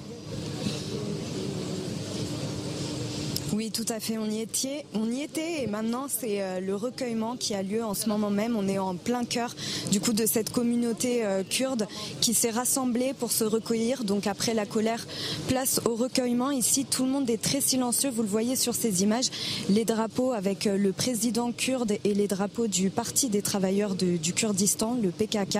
[3.58, 4.18] Oui, tout à fait.
[4.18, 7.82] On y était, on y était et maintenant c'est euh, le recueillement qui a lieu
[7.82, 8.54] en ce moment même.
[8.54, 9.52] On est en plein cœur
[9.90, 11.88] du coup de cette communauté euh, kurde
[12.20, 14.04] qui s'est rassemblée pour se recueillir.
[14.04, 15.04] Donc après la colère,
[15.48, 16.52] place au recueillement.
[16.52, 18.10] Ici, tout le monde est très silencieux.
[18.10, 19.26] Vous le voyez sur ces images.
[19.68, 24.34] Les drapeaux avec euh, le président kurde et les drapeaux du Parti des travailleurs du
[24.34, 25.58] Kurdistan, le PKK.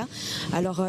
[0.53, 0.87] Alors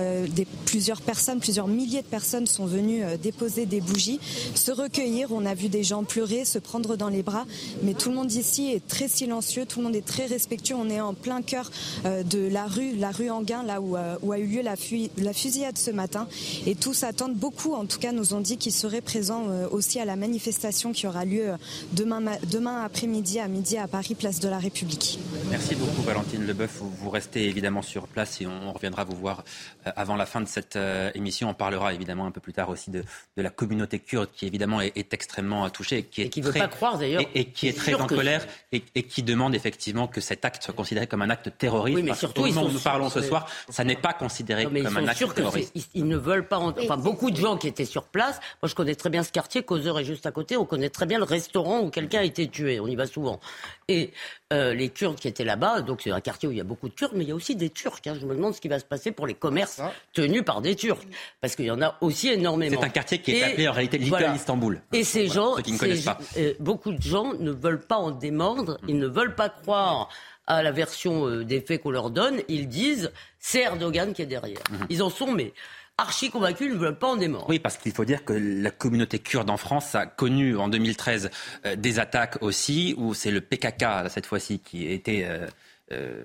[0.66, 4.20] plusieurs personnes, plusieurs milliers de personnes sont venues déposer des bougies,
[4.54, 5.32] se recueillir.
[5.32, 7.46] On a vu des gens pleurer, se prendre dans les bras.
[7.82, 10.76] Mais tout le monde ici est très silencieux, tout le monde est très respectueux.
[10.76, 11.72] On est en plein cœur
[12.06, 14.76] euh, de la rue, la rue Anguin, là où, euh, où a eu lieu la,
[15.18, 16.28] la, fusillade ce matin.
[16.68, 20.00] Et tous attendent, beaucoup en tout cas nous ont dit qu'ils seraient présents euh, aussi
[20.00, 21.54] à la manifestation qui aura lieu
[21.94, 25.20] demain, demain après-midi à midi à Paris, place de la République.
[25.50, 26.82] Merci beaucoup Valentine Leboeuf.
[26.82, 29.44] Vous restez évidemment sur place et on reviendra vous voir
[29.96, 30.78] avant la fin de cette
[31.16, 31.50] émission.
[31.50, 33.04] On parlera évidemment un peu plus tard aussi de,
[33.38, 36.04] de la communauté kurde qui évidemment est, extrêmement touchée.
[36.04, 36.89] Qui est et qui ne veut pas croire
[37.36, 41.08] et, qui est très en colère et, qui demande effectivement que cet acte soit considéré
[41.08, 41.98] comme un acte terroriste.
[41.98, 44.98] Oui, mais surtout, au moment où nous parlons ce soir, ça n'est pas considéré comme
[44.98, 45.74] un acte terroriste.
[45.94, 46.58] Ils, ne veulent pas.
[46.58, 48.40] Enfin, beaucoup de gens qui étaient sur place.
[48.62, 49.64] Moi, je connais très bien ce quartier.
[49.64, 50.58] Causeur est juste à côté.
[50.58, 52.80] On connaît très bien le restaurant où quelqu'un a été tué.
[52.80, 53.40] On y va souvent.
[53.88, 54.12] Et
[54.52, 56.90] euh, les Kurdes qui étaient là-bas, donc c'est un quartier où il y a beaucoup
[56.90, 58.02] de Kurdes, mais il y a aussi des Turcs.
[58.08, 58.16] Hein.
[58.20, 59.80] Je me demande ce qui va se passer pour les commerces
[60.12, 61.06] tenus par des Turcs,
[61.40, 62.80] parce qu'il y en a aussi énormément.
[62.80, 64.82] C'est un quartier qui est appelé en réalité Little Istanbul.
[64.92, 66.18] Et ces gens, qui ne connaissent pas.
[66.38, 70.10] Euh, beaucoup de gens ne veulent pas en démordre, ils ne veulent pas croire
[70.48, 72.42] à la version euh, des faits qu'on leur donne.
[72.48, 74.60] Ils disent c'est Erdogan qui est derrière.
[74.72, 74.88] Mhm.
[74.90, 75.54] Ils en sont mais
[76.00, 77.50] archi convaincus, ils ne veulent pas en démordre.
[77.50, 81.30] Oui, parce qu'il faut dire que la communauté kurde en France a connu en 2013
[81.66, 85.26] euh, des attaques aussi, où c'est le PKK, cette fois-ci, qui était...
[85.26, 85.48] Euh,
[85.92, 86.22] euh,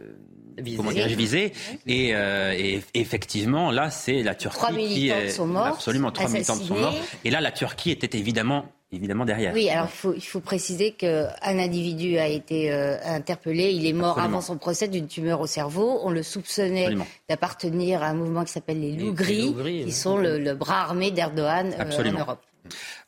[0.58, 0.76] visé.
[0.76, 1.52] comment visé.
[1.86, 6.54] Et, et, effectivement, là, c'est la Turquie trois qui est sont morts, absolument trois militants
[6.54, 6.94] sont morts.
[7.24, 9.52] Et là, la Turquie était évidemment évidemment derrière.
[9.54, 13.70] Oui, alors il faut, il faut préciser qu'un individu a été euh, interpellé.
[13.70, 16.00] Il est mort avant son procès d'une tumeur au cerveau.
[16.02, 16.96] On le soupçonnait
[17.28, 19.54] d'appartenir à un mouvement qui s'appelle les loups gris,
[19.84, 22.40] qui sont le, bras armé d'Erdogan euh, en Europe.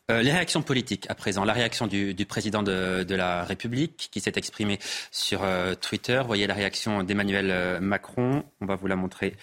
[0.08, 1.44] Euh, les réactions politiques à présent.
[1.44, 4.78] La réaction du, président de, la République qui s'est exprimé
[5.10, 6.22] sur euh, Twitter.
[6.24, 8.44] Voyez la réaction d'Emmanuel euh, Macron.
[8.60, 9.34] On va vous la montrer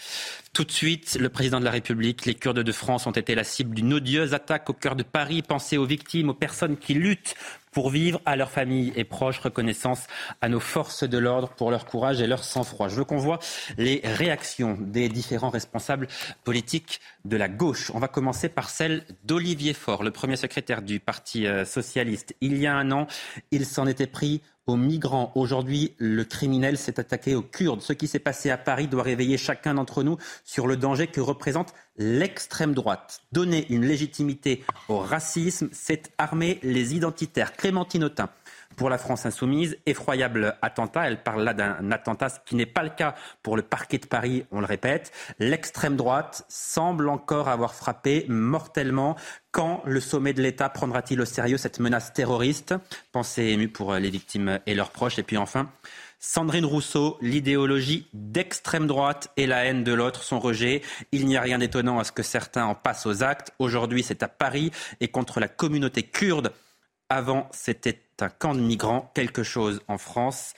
[0.54, 1.18] tout de suite.
[1.20, 4.34] Le président de la République, les Kurdes de France ont été la cible d'une odieuse
[4.34, 5.42] attaque au cœur de Paris.
[5.42, 7.36] Pensez aux victimes, aux personnes qui luttent
[7.74, 9.40] pour vivre, à leurs familles et proches.
[9.40, 10.08] Reconnaissance
[10.42, 12.88] à nos forces de l'ordre pour leur courage et leur sang-froid.
[12.88, 13.40] Je veux qu'on voit
[13.78, 16.08] les réactions des différents responsables
[16.44, 17.92] politiques de la gauche.
[17.94, 22.36] On va commencer par celle d'Olivier Faure, le premier secrétaire du Parti euh, socialiste.
[22.42, 23.08] Il y a un an,
[23.52, 25.32] il s'en était pris aux migrants.
[25.36, 27.82] Aujourd'hui, le criminel s'est attaqué aux Kurdes.
[27.82, 31.22] Ce qui s'est passé à Paris doit réveiller chacun d'entre nous sur le danger que
[31.22, 33.22] représente l'extrême droite.
[33.32, 37.56] Donner une légitimité au racisme, c'est armer les identitaires.
[37.56, 38.30] Clémentine Autain
[38.76, 39.78] pour la France insoumise.
[39.86, 41.08] Effroyable attentat.
[41.08, 44.08] Elle parle là d'un attentat, ce qui n'est pas le cas pour le parquet de
[44.08, 45.12] Paris, on le répète.
[45.40, 49.16] L'extrême droite semble encore avoir frappé mortellement.
[49.52, 52.74] Quand le sommet de l'État prendra-t-il au sérieux cette menace terroriste?
[53.12, 55.20] Pensée émue pour les victimes et leurs proches.
[55.20, 55.70] Et puis enfin,
[56.20, 60.82] Sandrine Rousseau, l'idéologie d'extrême droite et la haine de l'autre, son rejet.
[61.12, 63.52] Il n'y a rien d'étonnant à ce que certains en passent aux actes.
[63.60, 66.52] Aujourd'hui, c'est à Paris et contre la communauté kurde.
[67.10, 69.12] Avant, c'était un camp de migrants.
[69.14, 70.54] Quelque chose en France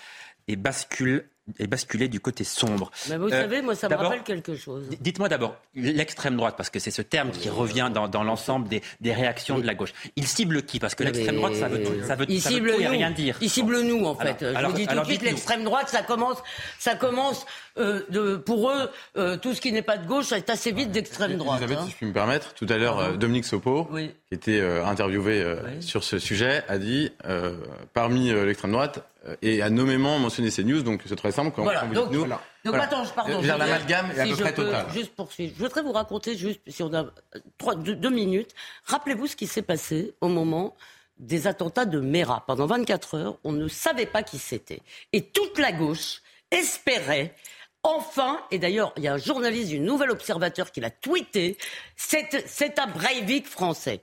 [0.48, 1.30] et bascule
[1.60, 2.92] et basculer du côté sombre.
[3.10, 4.86] Mais vous Euh, savez, moi, ça me rappelle quelque chose.
[5.00, 8.82] Dites-moi d'abord, l'extrême droite, parce que c'est ce terme qui revient dans, dans l'ensemble des,
[9.02, 9.94] des réactions de la gauche.
[10.16, 10.80] Il cible qui?
[10.80, 13.12] Parce que l'extrême droite, ça veut tout, ça veut, Il ça veut tout et rien
[13.12, 13.38] dire.
[13.42, 14.38] Il cible nous, en Alors, fait.
[14.52, 16.38] Je alors- vous dis tout alors de suite, l'extrême droite, ça commence,
[16.80, 17.46] ça commence
[17.78, 20.92] euh, de, pour eux, euh, tout ce qui n'est pas de gauche est assez vite
[20.92, 21.60] d'extrême droite.
[21.62, 21.86] Elisabeth, hein.
[21.86, 24.12] si je puis me permettre, tout à l'heure, euh, Dominique Sopo, Oui.
[24.30, 27.56] qui était euh, interviewé euh, sur ce sujet, a dit, euh,
[27.94, 29.04] parmi euh, l'extrême droite,
[29.42, 31.52] et a nommément mentionné CNews, donc c'est très simple.
[31.56, 32.84] Quand, Voilà, donc- nous, Donc Voilà.
[32.84, 33.42] attends, je- pardon.
[33.42, 34.86] L'amalgame est à peu je près total.
[34.94, 35.54] Juste poursuivre.
[35.58, 37.10] Je voudrais vous raconter juste, si on a euh,
[37.58, 38.52] trois, deux, deux minutes,
[38.86, 40.76] rappelez-vous ce qui s'est passé au moment
[41.18, 42.44] des attentats de Mera.
[42.46, 44.82] Pendant 24 heures, on ne savait pas qui c'était.
[45.14, 47.34] Et toute la gauche espérait
[47.88, 51.56] Enfin, et d'ailleurs, il y a un journaliste du Nouvel Observateur qui l'a tweeté,
[51.96, 54.02] c'est un Breivik français.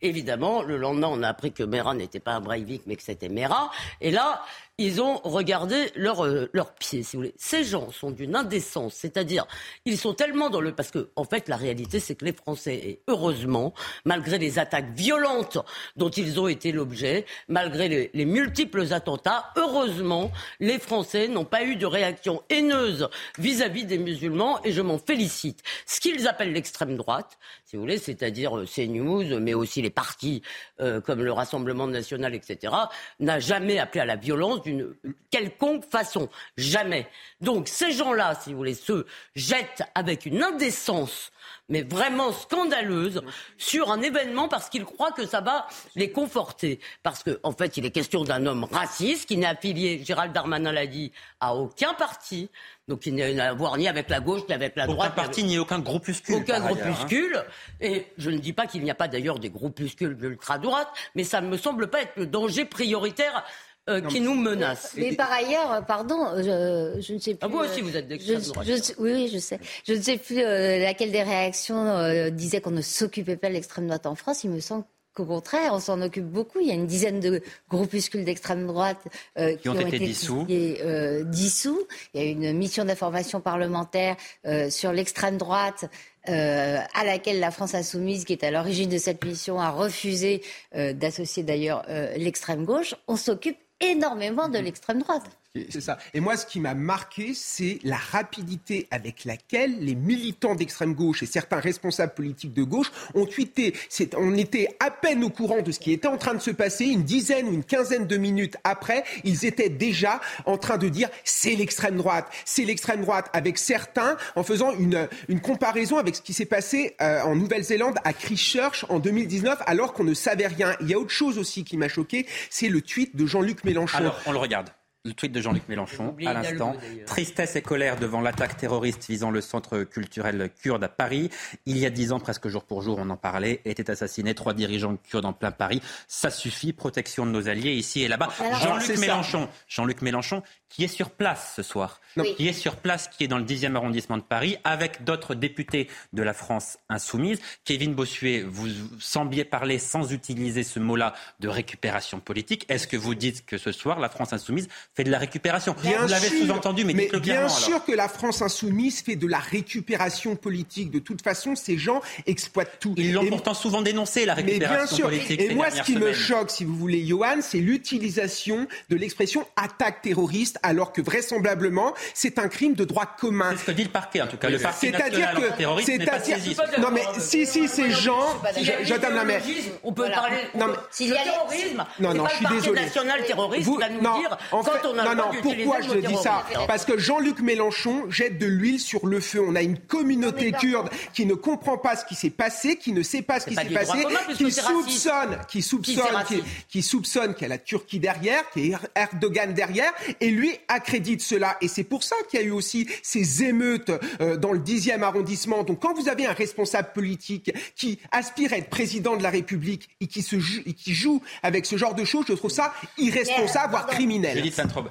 [0.00, 3.28] Évidemment, le lendemain, on a appris que Mera n'était pas un Breivik, mais que c'était
[3.28, 3.70] Mera.
[4.00, 4.42] Et là,
[4.78, 7.34] ils ont regardé leurs euh, leurs pieds, si vous voulez.
[7.36, 9.46] Ces gens sont d'une indécence, c'est-à-dire,
[9.84, 10.72] ils sont tellement dans le...
[10.72, 14.92] Parce que, en fait, la réalité, c'est que les Français, et heureusement, malgré les attaques
[14.94, 15.58] violentes
[15.96, 21.64] dont ils ont été l'objet, malgré les, les multiples attentats, heureusement, les Français n'ont pas
[21.64, 25.62] eu de réaction haineuse vis-à-vis des musulmans, et je m'en félicite.
[25.86, 30.40] Ce qu'ils appellent l'extrême droite, si vous voulez, c'est-à-dire euh, CNews, mais aussi les partis
[30.80, 32.72] euh, comme le Rassemblement national, etc.,
[33.18, 34.94] n'a jamais appelé à la violence d'une
[35.30, 36.28] quelconque façon.
[36.56, 37.08] Jamais.
[37.40, 41.30] Donc ces gens-là, si vous voulez, se jettent avec une indécence
[41.68, 43.20] mais vraiment scandaleuse
[43.58, 46.80] sur un événement parce qu'ils croient que ça va les conforter.
[47.02, 50.72] Parce qu'en en fait, il est question d'un homme raciste qui n'est affilié, Gérald Darmanin
[50.72, 52.48] l'a dit, à aucun parti.
[52.88, 55.10] Donc il n'a à voir ni avec la gauche, ni avec la Aucun droite.
[55.10, 56.36] ni parti ni aucun groupuscule.
[56.36, 56.74] aucun ailleurs, hein.
[56.74, 57.44] groupuscule.
[57.82, 61.42] Et je ne dis pas qu'il n'y a pas d'ailleurs des groupuscules d'ultra-droite, mais ça
[61.42, 63.44] ne me semble pas être le danger prioritaire
[63.88, 64.92] euh, qui nous menace.
[64.96, 67.38] Mais par ailleurs, euh, pardon, je, je ne sais plus.
[67.42, 68.66] Ah, vous aussi, euh, vous êtes d'extrême droite.
[68.66, 69.58] je- oui, oui, je sais.
[69.86, 73.54] Je ne sais plus euh, laquelle des réactions euh, disait qu'on ne s'occupait pas de
[73.54, 74.44] l'extrême droite en France.
[74.44, 76.60] Il me semble qu'au contraire, on s'en occupe beaucoup.
[76.60, 79.00] Il y a une dizaine de groupuscules d'extrême droite
[79.38, 80.46] euh, qui, ont été dissous.
[80.48, 81.80] euh, dissous.
[82.14, 85.86] Il y a une mission d'information parlementaire euh, sur l'extrême droite.
[86.28, 90.42] euh, à laquelle la France insoumise, qui est à l'origine de cette mission, a refusé
[90.76, 92.94] euh, d'associer d'ailleurs euh, l'extrême gauche.
[93.08, 95.38] On s'occupe énormément de l'extrême droite.
[95.70, 95.98] C'est ça.
[96.14, 101.22] Et moi, ce qui m'a marqué, c'est la rapidité avec laquelle les militants d'extrême gauche
[101.22, 103.74] et certains responsables politiques de gauche ont tweeté.
[104.16, 106.86] On était à peine au courant de ce qui était en train de se passer.
[106.86, 111.08] Une dizaine ou une quinzaine de minutes après, ils étaient déjà en train de dire
[111.24, 116.22] c'est l'extrême droite, c'est l'extrême droite, avec certains en faisant une, une comparaison avec ce
[116.22, 120.74] qui s'est passé euh, en Nouvelle-Zélande à Christchurch en 2019, alors qu'on ne savait rien.
[120.80, 123.98] Il y a autre chose aussi qui m'a choqué, c'est le tweet de Jean-Luc Mélenchon.
[123.98, 124.70] Alors, on le regarde.
[125.08, 126.76] Le tweet de Jean-Luc Mélenchon, à l'instant.
[127.06, 131.30] Tristesse et colère devant l'attaque terroriste visant le centre culturel kurde à Paris.
[131.64, 134.52] Il y a dix ans, presque jour pour jour, on en parlait, étaient assassinés trois
[134.52, 135.80] dirigeants kurdes en plein Paris.
[136.08, 138.28] Ça suffit, protection de nos alliés ici et là-bas.
[138.60, 138.98] Jean-Luc.
[138.98, 142.34] Mélenchon, Jean-Luc Mélenchon, qui est sur place ce soir, Oui.
[142.36, 145.88] qui est sur place, qui est dans le 10e arrondissement de Paris, avec d'autres députés
[146.12, 147.40] de la France insoumise.
[147.64, 148.68] Kevin Bossuet, vous
[148.98, 152.66] sembliez parler sans utiliser ce mot-là de récupération politique.
[152.68, 156.02] Est-ce que vous dites que ce soir, la France insoumise fait de la récupération Bien
[156.02, 157.48] Vous l'avez sûr, sous-entendu, mais, dites-le bien clairement.
[157.48, 157.84] sûr alors.
[157.84, 160.90] que la France insoumise fait de la récupération politique.
[160.90, 162.94] De toute façon, ces gens exploitent tout.
[162.96, 165.04] Ils l'ont Et- pourtant souvent dénoncé, la mais bien récupération sûr.
[165.06, 165.40] politique.
[165.40, 166.14] Et ces moi, ce qui me semaines.
[166.14, 172.38] choque, si vous voulez, Johan, c'est l'utilisation de l'expression attaque terroriste, alors que vraisemblablement, c'est
[172.40, 173.50] un crime de droit commun.
[173.52, 174.50] C'est ce que dit le parquet, en tout cas.
[174.50, 176.56] Le parquet C'est-à-dire national que, antiterroriste n'est pas saisi.
[176.80, 178.26] non mais si si ces gens,
[178.60, 180.36] je, donne la l'idéologisme, On peut parler.
[180.54, 182.80] on Non, mais- le y a- terrorisme, Non, c'est non, je suis désolé.
[182.82, 186.16] national terroriste va nous dire quand on a non, le non, droit pourquoi je dis
[186.22, 186.44] ça.
[186.66, 189.42] Parce que Jean-Luc Mélenchon jette de l'huile sur le feu.
[189.46, 193.02] On a une communauté kurde qui ne comprend pas ce qui s'est passé, qui ne
[193.02, 196.24] sait pas ce qui pas s'est passé, qui soupçonne, qui soupçonne,
[196.68, 200.52] qui, soupçonne qu'il y a la Turquie derrière, qu'il y a Erdogan derrière, et lui
[200.68, 201.56] accrédite cela.
[201.60, 205.02] Et c'est pour ça qu'il y a eu aussi ces émeutes euh, dans le 10e
[205.02, 205.62] arrondissement.
[205.64, 209.88] Donc quand vous avez un responsable politique qui aspire à être président de la République
[210.00, 212.72] et qui, se joue, et qui joue avec ce genre de choses, je trouve ça
[212.98, 214.42] irresponsable, voire criminel.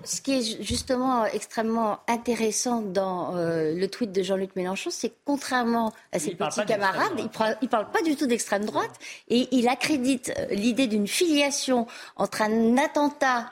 [0.04, 5.10] Ce qui est ju- justement extrêmement intéressant dans euh, le tweet de Jean-Luc Mélenchon, c'est
[5.10, 8.92] que contrairement à ses petits camarades, il parle, il parle pas du tout d'extrême droite
[9.30, 13.52] et il accrédite euh, l'idée d'une filiation entre un attentat,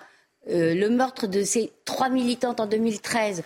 [0.49, 3.43] euh, le meurtre de ces trois militantes en 2013.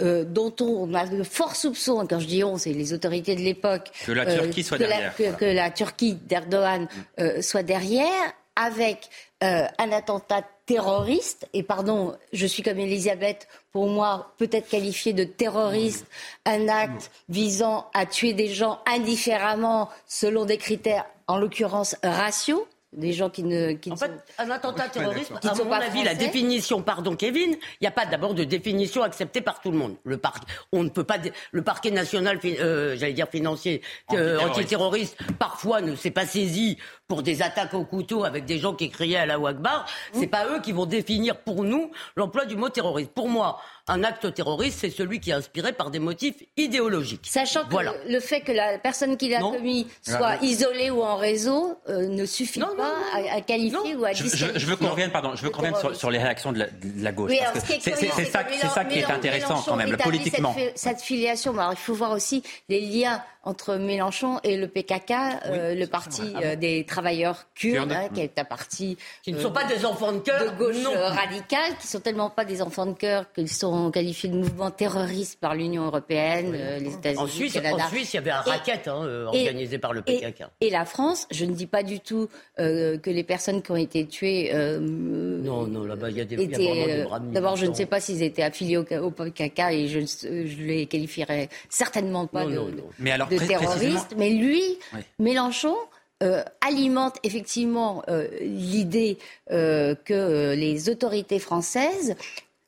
[0.00, 3.42] euh, dont on a de forts soupçons, quand je dis on, c'est les autorités de
[3.42, 5.36] l'époque, Que la euh, Turquie soit que la- derrière, que- voilà.
[5.38, 6.88] que la Turquie d'Erdogan
[7.20, 9.08] euh, soit derrière, avec
[9.42, 15.24] euh, un attentat terroriste, et pardon, je suis comme Elisabeth, pour moi, peut-être qualifié de
[15.24, 16.06] terroriste,
[16.46, 23.12] un acte visant à tuer des gens indifféremment selon des critères, en l'occurrence raciaux, des
[23.12, 23.72] gens qui ne.
[23.72, 27.82] Qui en fait, un attentat terroriste, à mon pas avis, la définition, pardon Kevin, il
[27.82, 29.96] n'y a pas d'abord de définition acceptée par tout le monde.
[30.04, 31.16] Le parc, on ne peut pas,
[31.50, 35.16] le parquet national, euh, j'allais dire financier, euh, Antiterroriste.
[35.16, 36.78] antiterroriste, parfois ne s'est pas saisi
[37.08, 39.86] pour des attaques au couteau avec des gens qui criaient à la Wagbar.
[40.12, 43.12] C'est pas eux qui vont définir pour nous l'emploi du mot terroriste.
[43.12, 47.26] Pour moi, un acte terroriste, c'est celui qui est inspiré par des motifs idéologiques.
[47.28, 47.74] Sachant que
[48.08, 52.24] le fait que la personne qui l'a commis soit isolée ou en réseau euh, ne
[52.24, 55.34] suffit Non, pas non, à, à qualifier ou à Je, je- veux qu'on revienne, pardon,
[55.34, 57.30] je veux qu'on revienne sur, sur les réactions de la, de la gauche.
[57.32, 58.44] Oui, ce c'est- ça,
[58.84, 60.54] qui est intéressant quand même, politiquement.
[60.56, 65.12] Cette, cette filiation, alors, il faut voir aussi les liens entre Mélenchon et le PKK,
[65.46, 69.42] euh, le parti euh, des travailleurs kurdes, hein, qui est un parti Qui ne euh,
[69.42, 70.56] sont pas des enfants de de cœur.
[70.56, 70.92] gauche non.
[70.92, 75.40] radicale, qui sont tellement pas des enfants de cœur qu'ils sont qualifiés de mouvement terroriste
[75.40, 77.84] par l'Union européenne, euh, les États-Unis, En Suisse, le Canada.
[77.84, 80.44] en Suisse, il y avait un Et- racket hein, euh, et- organisé par le PKK.
[80.60, 82.28] et la France, je ne dis pas du tout
[82.60, 86.24] euh, que les personnes qui ont été tuées euh, Non, non, là-bas, il y a
[86.24, 88.42] des il y a étaient, vraiment des bras D'abord, je ne sais pas s'ils étaient
[88.42, 92.70] affiliés au, au PKK et je, je les qualifierais certainement pas Non, de, non, de-
[92.76, 92.84] non.
[92.98, 94.14] Mais alors, de terroristes.
[94.16, 94.62] Mais lui,
[94.94, 95.00] Oui.
[95.18, 95.76] Mélenchon,
[96.22, 99.18] euh, alimente effectivement euh, l'idée
[99.50, 102.14] euh, que les autorités françaises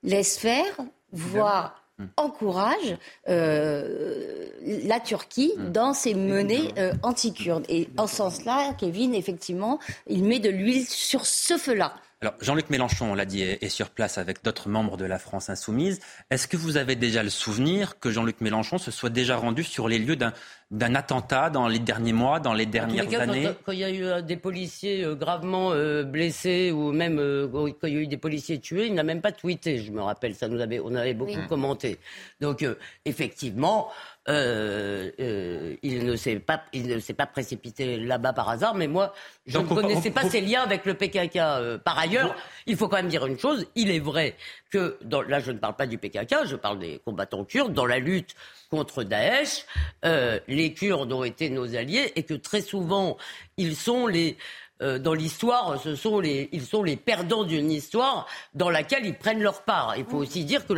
[0.03, 0.77] laissent faire,
[1.13, 2.07] voire Hmm.
[2.17, 2.97] encouragent
[3.29, 5.71] la Turquie Hmm.
[5.71, 6.71] dans ses menées
[7.05, 7.65] anti-kurdes.
[7.69, 11.95] Et en ce sens-là, Kevin, effectivement, il met de l'huile sur ce feu-là.
[12.25, 15.51] Alors, Jean-Luc Mélenchon, on l'a dit, est sur place avec d'autres membres de la France
[15.51, 16.01] insoumise.
[16.31, 19.89] Est-ce que vous avez déjà le souvenir que Jean-Luc Mélenchon se soit déjà rendu sur
[19.89, 20.33] les lieux d'un
[20.71, 23.85] d'un attentat dans les derniers mois, dans les dernières cas, années quand, quand il y
[23.85, 27.17] a eu euh, des policiers euh, gravement euh, blessés ou même
[27.53, 30.01] quand il y a eu des policiers tués, il n'a même pas tweeté, je me
[30.01, 30.35] rappelle.
[30.35, 31.47] Ça nous avait, on avait beaucoup Oui.
[31.49, 31.99] commenté.
[32.41, 33.89] Donc euh, effectivement,
[34.29, 38.75] euh, euh, il ne s'est pas, il ne s'est pas précipité là-bas par hasard.
[38.75, 39.13] Mais moi,
[39.47, 41.37] je Donc, ne on- connaissais on- pas on- ses liens avec le PKK.
[41.37, 42.35] Euh, par ailleurs,
[42.67, 43.67] il faut quand même dire une chose.
[43.75, 44.35] Il est vrai
[44.71, 47.87] que dans, là, je ne parle pas du PKK, je parle des combattants kurdes dans
[47.87, 48.35] la lutte
[48.71, 49.67] contre Daesh.
[50.05, 53.17] euh, les Kurdes ont été nos alliés et que très souvent,
[53.57, 54.37] ils sont les
[54.83, 59.15] euh, dans l'histoire, ce sont les, ils sont les perdants d'une histoire dans laquelle ils
[59.15, 59.95] prennent leur part.
[59.97, 60.73] Il faut aussi dire que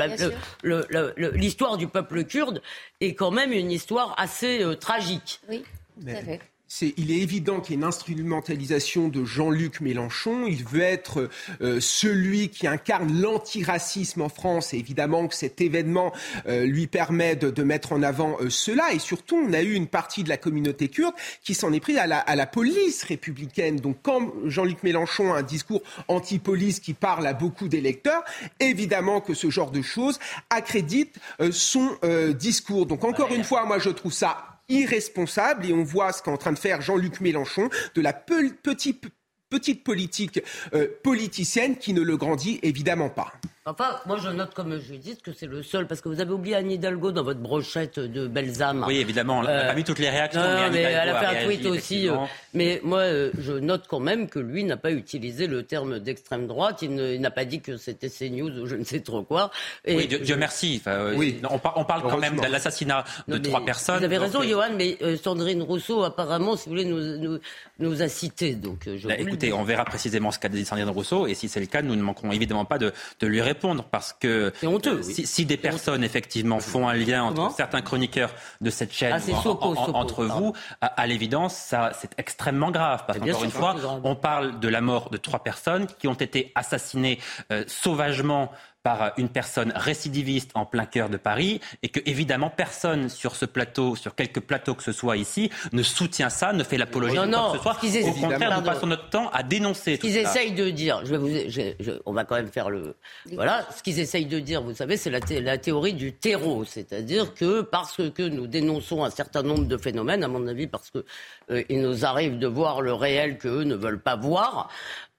[1.36, 2.60] l'histoire du peuple kurde
[3.00, 5.40] est quand même une histoire assez euh, tragique.
[5.48, 5.64] Oui,
[6.00, 6.40] tout à fait.
[6.80, 10.46] Il est évident qu'il y a une instrumentalisation de Jean-Luc Mélenchon.
[10.48, 11.30] Il veut être
[11.62, 14.74] euh, celui qui incarne l'antiracisme en France.
[14.74, 16.12] Et évidemment que cet événement
[16.48, 18.92] euh, lui permet de, mettre en avant euh, cela.
[18.92, 21.98] Et surtout, on a eu une partie de la communauté kurde qui s'en est prise
[21.98, 23.76] à la, police républicaine.
[23.76, 28.24] Donc, quand Jean-Luc Mélenchon a un discours anti-police qui parle à beaucoup d'électeurs,
[28.58, 30.18] évidemment que ce genre de choses
[30.50, 31.16] accrédite
[31.50, 31.98] son
[32.34, 32.86] discours.
[32.86, 36.36] Donc, encore une fois, moi, je trouve ça irresponsable et on voit ce qu'est en
[36.36, 39.04] train de faire Jean-Luc Mélenchon, de la pe- petite,
[39.48, 40.40] petite politique
[40.74, 43.32] euh, politicienne qui ne le grandit évidemment pas.
[43.68, 46.54] Enfin, moi je note comme Judith que c'est le seul, parce que vous avez oublié
[46.54, 48.84] Anne Hidalgo dans votre brochette de Belzame.
[48.86, 50.40] Oui, évidemment, on n'a Euh, pas vu toutes les réactions.
[50.40, 52.08] Non, mais elle a fait un réagi, tweet aussi.
[52.08, 52.14] euh,
[52.54, 56.46] mais moi, euh, je note quand même que lui n'a pas utilisé le terme d'extrême
[56.46, 56.82] droite.
[56.82, 59.50] Il n'a pas dit que c'était CNews ou je ne sais trop quoi.
[59.84, 60.76] Et Oui, Dieu, Dieu merci.
[60.80, 61.40] Enfin, euh, Oui.
[61.50, 63.98] on, par- on parle quand même de l'assassinat de trois personnes.
[63.98, 67.16] Vous avez donc, raison, euh, Johan, mais euh, Sandrine Rousseau, apparemment, si vous voulez, nous,
[67.18, 67.38] nous,
[67.80, 68.54] nous a cités.
[68.54, 71.48] Donc, euh, je Bah, écoutez, on verra précisément ce qu'a dit Sandrine Rousseau, et si
[71.48, 73.55] c'est le cas, nous ne manquerons évidemment pas de, de lui répondre,
[73.90, 75.26] parce que honteux, euh, oui.
[75.26, 77.50] si, des personnes effectivement font un lien entre Comment?
[77.50, 82.10] certains chroniqueurs de cette chaîne Ah, en- en- entre vous, à, à l'évidence, ça c'est
[82.18, 86.08] extrêmement grave, parce qu'encore une fois, on parle de la mort de trois personnes qui
[86.08, 87.18] ont été assassinées
[87.52, 88.50] euh, sauvagement
[88.86, 93.44] par une personne récidiviste en plein cœur de Paris et que évidemment personne sur ce
[93.44, 97.26] plateau, sur quelque plateau que ce soit ici, ne soutient ça, ne fait l'apologie Non,
[97.26, 97.76] de quoi non, que ce soit.
[97.82, 101.10] essaient- Au contraire, nous passons notre temps à dénoncer Ce qu'ils essayent de dire, je
[101.10, 102.94] vais vous, je- je- on va quand même faire le,
[103.32, 106.64] voilà, ce qu'ils essayent de dire, vous savez, c'est la, thé- la théorie du terreau,
[106.64, 110.90] c'est-à-dire que parce que nous dénonçons un certain nombre de phénomènes, à mon avis, parce
[110.92, 111.04] que
[111.50, 114.68] euh, il nous arrive de voir le réel que eux ne veulent pas voir,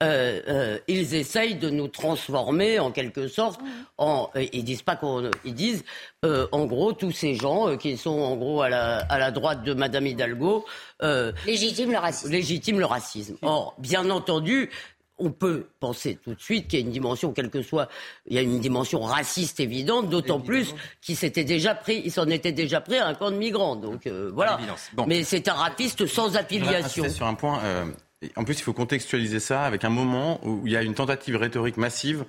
[0.03, 3.60] euh, euh, ils essayent de nous transformer en quelque sorte.
[3.97, 5.83] En, euh, ils disent pas qu'on, ils disent
[6.23, 9.31] euh, en gros tous ces gens euh, qui sont en gros à la, à la
[9.31, 10.65] droite de Madame Hidalgo.
[11.01, 12.31] Euh, Légitime le racisme.
[12.31, 13.38] légitime le racisme.
[13.41, 14.69] Or, bien entendu,
[15.19, 17.89] on peut penser tout de suite qu'il y a une dimension, quelle que soit,
[18.27, 22.27] il y a une dimension raciste évidente, d'autant plus qu'il s'était déjà pris, il s'en
[22.27, 23.75] était déjà pris à un camp de migrants.
[23.75, 24.60] Donc euh, voilà.
[24.93, 25.05] Bon.
[25.07, 27.03] Mais c'est un raciste sans Je affiliation.
[27.03, 27.60] insister sur un point.
[27.63, 27.86] euh,
[28.36, 31.36] en plus, il faut contextualiser ça avec un moment où il y a une tentative
[31.36, 32.25] rhétorique massive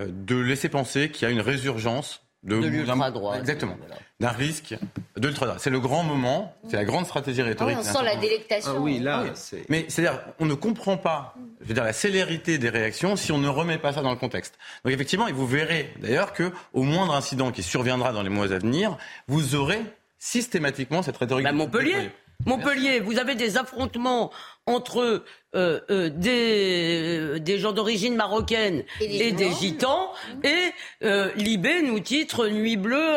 [0.00, 3.40] euh, de laisser penser qu'il y a une résurgence de, de l'ultra-droite.
[3.40, 3.76] Exactement.
[4.20, 4.76] D'un risque
[5.16, 5.60] de l'ultra-droite.
[5.60, 7.76] C'est le grand moment, c'est la grande stratégie rhétorique.
[7.78, 8.72] Ah on sent la délectation.
[8.76, 9.24] Ah oui, là,
[9.68, 13.38] Mais c'est-à-dire, on ne comprend pas je veux dire, la célérité des réactions si on
[13.38, 14.58] ne remet pas ça dans le contexte.
[14.84, 18.52] Donc effectivement, et vous verrez d'ailleurs que au moindre incident qui surviendra dans les mois
[18.52, 19.80] à venir, vous aurez
[20.18, 21.44] systématiquement cette rhétorique.
[21.44, 22.10] Bah, Montpellier.
[22.44, 24.30] Montpellier, vous avez des affrontements
[24.66, 25.22] entre
[25.54, 30.12] euh, euh, des, des gens d'origine marocaine et des, gitans,
[30.44, 33.16] et euh, Libé nous titre Nuit bleue,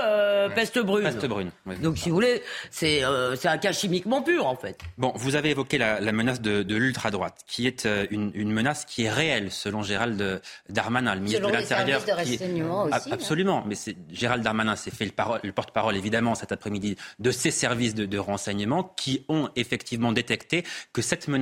[0.55, 1.03] peste brune.
[1.03, 1.51] Peste brune.
[1.81, 3.01] Donc, si vous voulez, c'est
[3.35, 4.79] c'est un cas chimiquement pur, en fait.
[4.97, 8.85] Bon, vous avez évoqué la, la menace de, de l'ultra-droite, qui est une, une, menace
[8.85, 12.01] qui est réelle, selon Gérald Darmanin, le ministre selon de l'Intérieur.
[12.21, 12.89] Aussi, hein.
[13.11, 15.11] Absolument, mais c'est Gérald Darmanin s'est fait le,
[15.43, 20.63] le porte-parole, évidemment, cet après-midi, de ces services de, de renseignement qui ont effectivement détecté
[20.93, 21.38] que cette menace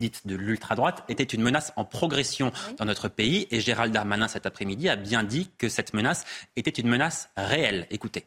[0.00, 3.46] dite de l'ultra-droite était une menace en progression dans notre pays.
[3.50, 6.24] Et Gérald Darmanin, cet après-midi, a bien dit que cette menace
[6.56, 7.86] était une menace réelle.
[7.90, 8.26] Écoutez.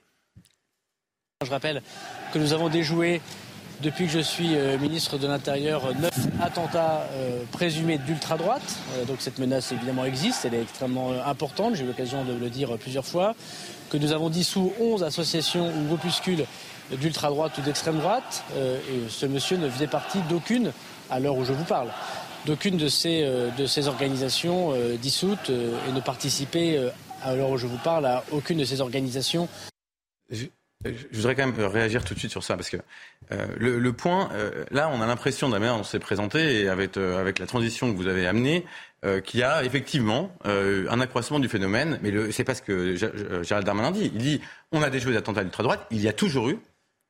[1.44, 1.82] Je rappelle
[2.32, 3.22] que nous avons déjoué,
[3.82, 8.78] depuis que je suis euh, ministre de l'Intérieur, neuf attentats euh, présumés d'ultra-droite.
[8.96, 10.46] Euh, donc cette menace, évidemment, existe.
[10.46, 11.76] Elle est extrêmement importante.
[11.76, 13.36] J'ai eu l'occasion de le dire plusieurs fois.
[13.90, 16.46] Que nous avons dissous 11 associations ou groupuscules
[17.00, 18.44] d'ultra-droite ou d'extrême droite.
[18.56, 20.72] et ce monsieur ne faisait partie d'aucune
[21.14, 21.90] à l'heure où je vous parle,
[22.46, 26.90] d'aucune de ces, euh, organisations euh, dissoutes euh, et ne participer,
[27.24, 29.48] à l'heure où je vous parle, à aucune de ces organisations.
[30.30, 30.48] Je,
[31.14, 32.78] voudrais quand même réagir tout de suite sur ça, parce que
[33.58, 34.30] le, point,
[34.72, 37.90] là, on a l'impression, de la manière dont s'est présenté, et avec, avec la transition
[37.90, 38.66] que vous avez amenée,
[39.24, 43.92] qu'il y a effectivement un accroissement du phénomène, mais c'est pas ce que Gérald Darmanin
[43.92, 44.12] dit.
[44.14, 44.42] Il dit
[44.74, 46.60] on a des jeux d'attentats d'ultra-droite, il y a toujours eu,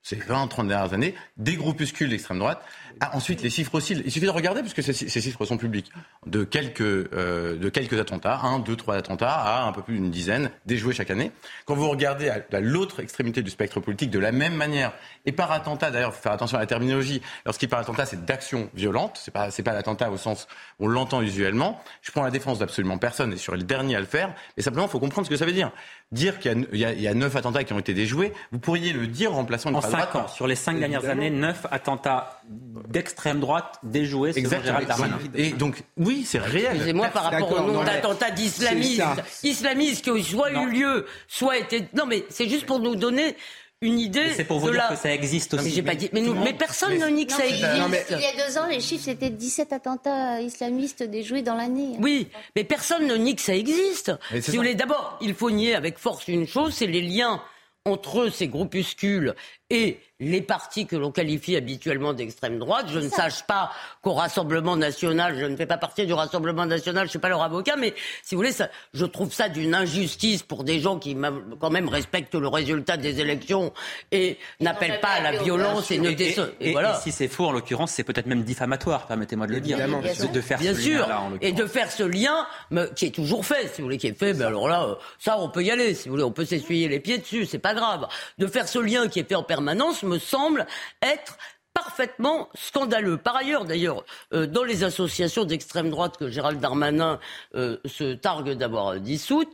[0.04, 2.62] ces 20, 30 dernières années, des groupuscules d'extrême droite
[3.00, 3.94] ah, ensuite, les chiffres aussi.
[3.94, 5.92] Il suffit de regarder, puisque ces, ces chiffres sont publics,
[6.26, 10.12] de quelques, euh, de quelques attentats, un, deux, trois attentats, à un peu plus d'une
[10.12, 11.32] dizaine, déjoués chaque année.
[11.66, 14.94] Quand vous regardez à, l'autre extrémité du spectre politique, de la même manière,
[15.26, 18.26] et par attentat, d'ailleurs, il faut faire attention à la terminologie, lorsqu'il parle d'attentat, c'est
[18.26, 20.48] d'action violente, c'est pas, c'est pas l'attentat au sens
[20.80, 21.82] où on l'entend usuellement.
[22.02, 24.86] Je prends la défense d'absolument personne, et sur le dernier à le faire, mais simplement,
[24.86, 25.72] il faut comprendre ce que ça veut dire.
[26.12, 28.94] Dire qu'il y a, il y a, neuf attentats qui ont été déjoués, vous pourriez
[28.94, 32.42] le dire en remplaçant une en cinq ans, sur les cinq dernières années, neuf attentats
[32.88, 35.20] d'extrême droite déjoués selon Gérald Darmanin.
[35.36, 36.72] Et donc, oui, c'est réel.
[36.72, 39.04] Excusez-moi, par rapport au nombre d'attentats d'islamistes,
[39.44, 41.88] islamistes qui ont soit eu lieu, soit été...
[41.94, 43.36] Non, mais c'est juste pour nous donner
[43.82, 44.30] une idée.
[44.34, 45.82] C'est pour vous dire que ça existe aussi.
[45.82, 47.66] Mais, pas dit, mais, nous, mais personne ne nie que ça existe.
[48.12, 51.98] Il y a deux ans, les chiffres, c'était 17 attentats islamistes déjoués dans l'année.
[52.00, 54.12] Oui, mais personne ne nie que ça existe.
[54.40, 57.42] Si vous voulez, d'abord, il faut nier avec force une chose, c'est les liens
[57.86, 59.36] entre ces groupuscules
[59.70, 62.88] et les partis que l'on qualifie habituellement d'extrême droite.
[62.90, 63.72] Je ne sache pas
[64.02, 67.30] qu'au Rassemblement national, je ne fais pas partie du Rassemblement national, je ne suis pas
[67.30, 67.94] leur avocat, mais
[68.24, 71.16] si vous voulez, ça, je trouve ça d'une injustice pour des gens qui
[71.60, 73.74] quand même respectent le résultat des élections
[74.12, 76.96] et n'appellent pas à la violence et, ne et, et, voilà.
[76.96, 80.42] si c'est faux, en l'occurrence, c'est peut-être même diffamatoire, permettez-moi de le dire, de, de,
[80.42, 81.08] faire Bien ce sûr.
[81.42, 84.18] Et de faire ce lien mais, qui est toujours fait, si vous voulez, qui est
[84.18, 86.46] fait, mais alors là, euh, ça, on peut y aller, si vous voulez, on peut
[86.46, 88.08] s'essuyer les pieds dessus, c'est pas grave.
[88.38, 90.66] De faire ce lien qui est fait en permanence me semble
[91.02, 91.38] être
[91.74, 93.18] parfaitement scandaleux.
[93.18, 94.04] Par ailleurs, d'ailleurs,
[94.34, 97.20] euh, dans les associations d'extrême droite que Gérald Darmanin
[97.56, 99.52] euh, se targue d'avoir dissoutes,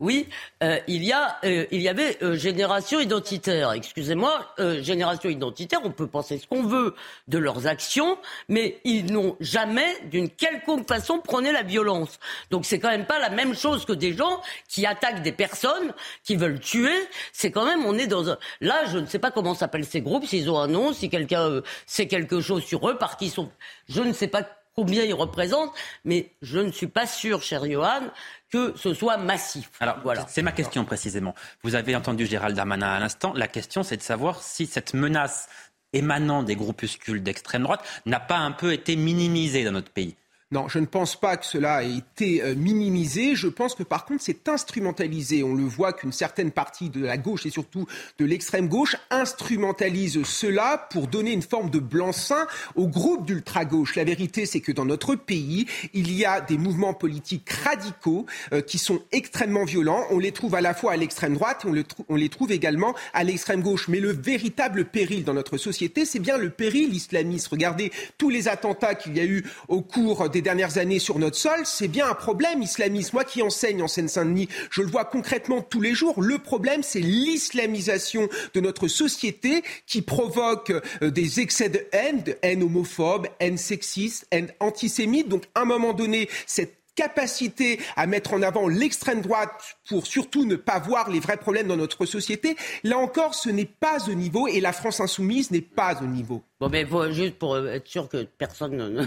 [0.00, 0.28] oui,
[0.62, 3.72] euh, il, y a, euh, il y avait euh, génération identitaire.
[3.72, 6.94] Excusez-moi, génération identitaire, on peut penser ce qu'on veut
[7.26, 8.18] de leurs actions,
[8.48, 12.18] mais ils n'ont jamais, d'une quelconque façon, prôné la violence.
[12.50, 15.92] Donc c'est quand même pas la même chose que des gens qui attaquent des personnes,
[16.24, 16.96] qui veulent tuer.
[17.32, 18.38] C'est quand même, on est dans un...
[18.60, 21.62] Là, je ne sais pas comment s'appellent ces groupes, s'ils ont un nom, si quelqu'un
[21.86, 23.50] sait quelque chose sur eux, par qui sont...
[23.88, 24.46] Je ne sais pas
[24.78, 25.72] combien ils représentent,
[26.04, 28.12] mais je ne suis pas sûr, cher Johan,
[28.48, 29.70] que ce soit massif.
[29.80, 30.24] Alors, voilà.
[30.28, 31.34] c'est ma question précisément.
[31.64, 33.32] Vous avez entendu Gérald Darmanin à l'instant.
[33.34, 35.48] La question, c'est de savoir si cette menace
[35.92, 40.14] émanant des groupuscules d'extrême droite n'a pas un peu été minimisée dans notre pays.
[40.50, 43.34] Non, je ne pense pas que cela ait été euh, minimisé.
[43.34, 45.42] Je pense que par contre, c'est instrumentalisé.
[45.42, 47.86] On le voit qu'une certaine partie de la gauche et surtout
[48.18, 52.46] de l'extrême gauche instrumentalise cela pour donner une forme de blanc-seing
[52.76, 53.94] au groupe d'ultra-gauche.
[53.94, 58.24] La vérité, c'est que dans notre pays, il y a des mouvements politiques radicaux
[58.54, 60.06] euh, qui sont extrêmement violents.
[60.08, 61.74] On les trouve à la fois à l'extrême droite et on,
[62.08, 63.88] on les trouve également à l'extrême gauche.
[63.88, 67.48] Mais le véritable péril dans notre société, c'est bien le péril islamiste.
[67.48, 71.36] Regardez tous les attentats qu'il y a eu au cours des dernières années sur notre
[71.36, 73.12] sol, c'est bien un problème islamiste.
[73.12, 76.20] Moi qui enseigne en Seine-Saint-Denis, je le vois concrètement tous les jours.
[76.22, 80.72] Le problème, c'est l'islamisation de notre société qui provoque
[81.02, 85.28] euh, des excès de haine, de haine homophobe, haine sexiste, haine antisémite.
[85.28, 90.44] Donc, à un moment donné, cette capacité à mettre en avant l'extrême droite pour surtout
[90.44, 94.14] ne pas voir les vrais problèmes dans notre société, là encore, ce n'est pas au
[94.14, 96.42] niveau et la France insoumise n'est pas au niveau.
[96.58, 99.06] Bon, mais juste pour être sûr que personne ne,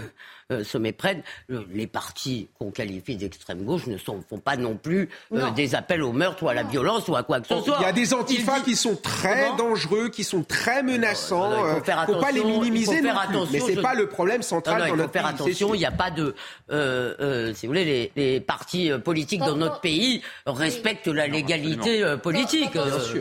[0.51, 5.09] euh, se méprennent, les partis qu'on qualifie d'extrême gauche ne sont, font pas non plus
[5.33, 7.77] euh, des appels au meurtre ou à la violence ou à quoi que ce soit.
[7.79, 11.51] Il y a des antifas qui sont très dangereux, qui sont très menaçants.
[11.51, 13.53] Il faut, faire faut pas les minimiser non plus.
[13.53, 15.73] Mais c'est pas le problème central non, dans il faut faire attention.
[15.73, 16.35] Il n'y a pas de,
[16.69, 22.71] euh, si vous voulez, les, les partis politiques dans notre pays respectent la légalité politique.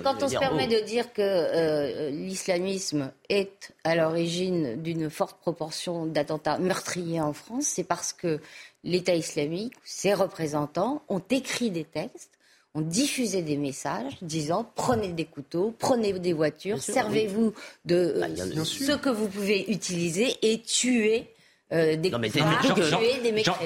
[0.03, 0.81] Quand, on se permet oh.
[0.81, 7.85] de dire que l'islamisme est à l'origine d'une forte proportion d'attentats meurtriers en France, c'est
[7.85, 8.41] parce que
[8.85, 12.31] l'État islamique, ses représentants, ont écrit des textes,
[12.75, 17.53] ont diffusé des messages disant prenez des couteaux, prenez des voitures, servez-vous
[17.85, 18.29] de bah,
[18.65, 21.29] ce que vous pouvez utiliser et tuez
[21.73, 22.43] euh, des, non, mais des,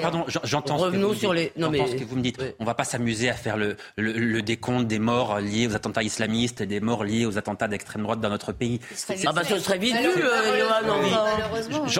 [0.01, 1.51] Pardon, j'entends ce, que sur les...
[1.57, 1.87] non, mais...
[1.87, 2.39] ce que vous me dites.
[2.59, 6.61] On va pas s'amuser à faire le, le, décompte des morts liés aux attentats islamistes
[6.61, 8.79] et des morts liés aux attentats d'extrême droite dans notre pays.
[9.25, 10.23] Ah bah ce serait vite vu,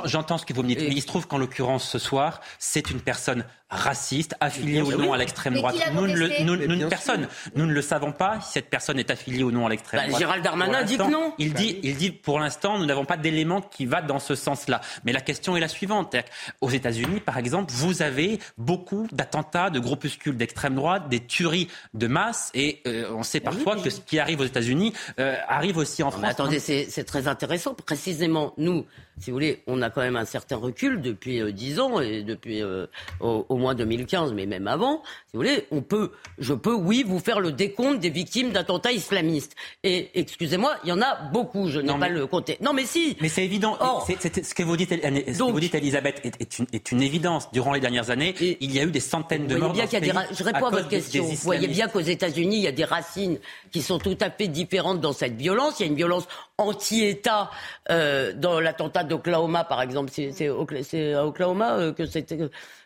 [0.06, 2.92] J'entends ce que vous me dites, mais il se trouve qu'en l'occurrence ce soir, c'est
[2.92, 3.44] une personne
[3.76, 5.76] raciste, affiliée ou non à l'extrême droite.
[5.94, 9.52] Nous, le, nous, personne, nous ne le savons pas si cette personne est affiliée ou
[9.52, 10.20] non à l'extrême bah, droite.
[10.20, 11.34] Gérald Darmanin dit que non.
[11.38, 14.82] Il dit, il dit pour l'instant, nous n'avons pas d'éléments qui va dans ce sens-là.
[15.04, 16.16] Mais la question est la suivante.
[16.62, 22.08] Aux États-Unis, par exemple, vous avez beaucoup d'attentats de groupuscules d'extrême droite, des tueries de
[22.08, 26.04] masse, et euh, on sait parfois que ce qui arrive aux États-Unis euh, arrive aussi
[26.04, 26.26] en France.
[26.26, 27.74] attendez, c'est très intéressant.
[27.74, 28.86] Précisément, nous,
[29.20, 32.22] si vous voulez, on a quand même un certain recul depuis euh, dix ans et
[32.22, 32.86] depuis euh,
[33.22, 35.02] au, moins 2015, mais même avant.
[35.26, 38.92] Si vous voulez, on peut, je peux, oui, vous faire le décompte des victimes d'attentats
[38.92, 39.56] islamistes.
[39.84, 41.68] Et excusez-moi, il y en a beaucoup.
[41.68, 42.58] Je n'ai pas le compté.
[42.62, 43.18] Non, mais si.
[43.22, 43.76] Mais c'est évident.
[44.08, 47.52] ce que vous dites, ce que vous dites, Elisabeth, est, une, est, une, évidence.
[47.52, 49.74] Durant les dernières années, il y a eu des centaines de morts.
[49.74, 51.24] Bien dans ce pays je réponds à, votre question.
[51.24, 53.40] Vous voyez bien qu'aux États-Unis, il y a des racines
[53.72, 55.80] qui sont tout à fait différentes dans cette violence.
[55.80, 56.28] Il y a une violence
[56.58, 57.52] anti-État
[57.90, 60.12] euh, dans l'attentat d'Oklahoma, par exemple.
[60.12, 62.40] C'est à Oklahoma euh, que c'était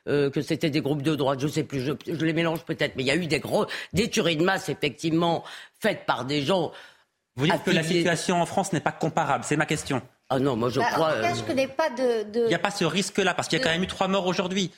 [0.08, 1.40] euh, que c'était des groupes de droite.
[1.40, 1.94] Je sais plus, je,
[2.26, 5.44] les mélange peut-être, mais il y a eu des gros des tueries de masse effectivement
[5.80, 6.72] faites par des gens.
[7.36, 9.44] Vous dites que la situation en France n'est pas comparable.
[9.46, 10.02] C'est ma question.
[10.32, 11.14] Ah non, moi je bah, crois.
[11.24, 12.26] En je connais pas de.
[12.36, 14.28] Il n'y a pas ce risque-là, parce qu'il y a quand même eu trois morts
[14.28, 14.72] aujourd'hui.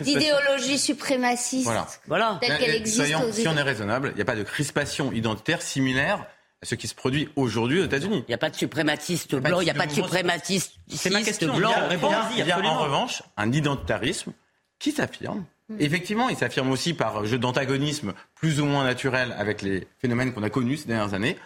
[0.00, 1.70] D'idéologie suprémaciste,
[2.06, 2.38] voilà.
[2.40, 3.32] telle qu'elle existe.
[3.32, 6.26] si on est raisonnable, il n'y a pas de crispation identitaire similaire
[6.62, 8.24] ce qui se produit aujourd'hui aux États-Unis.
[8.26, 10.78] Il n'y a pas de suprématiste blanc, il n'y a pas de suprématiste
[11.44, 11.72] blanc.
[12.36, 14.32] Il y a, en revanche un identitarisme
[14.78, 15.44] qui s'affirme.
[15.68, 15.76] Hmm.
[15.78, 20.42] Effectivement, il s'affirme aussi par jeu d'antagonisme plus ou moins naturel avec les phénomènes qu'on
[20.42, 21.36] a connus ces dernières années.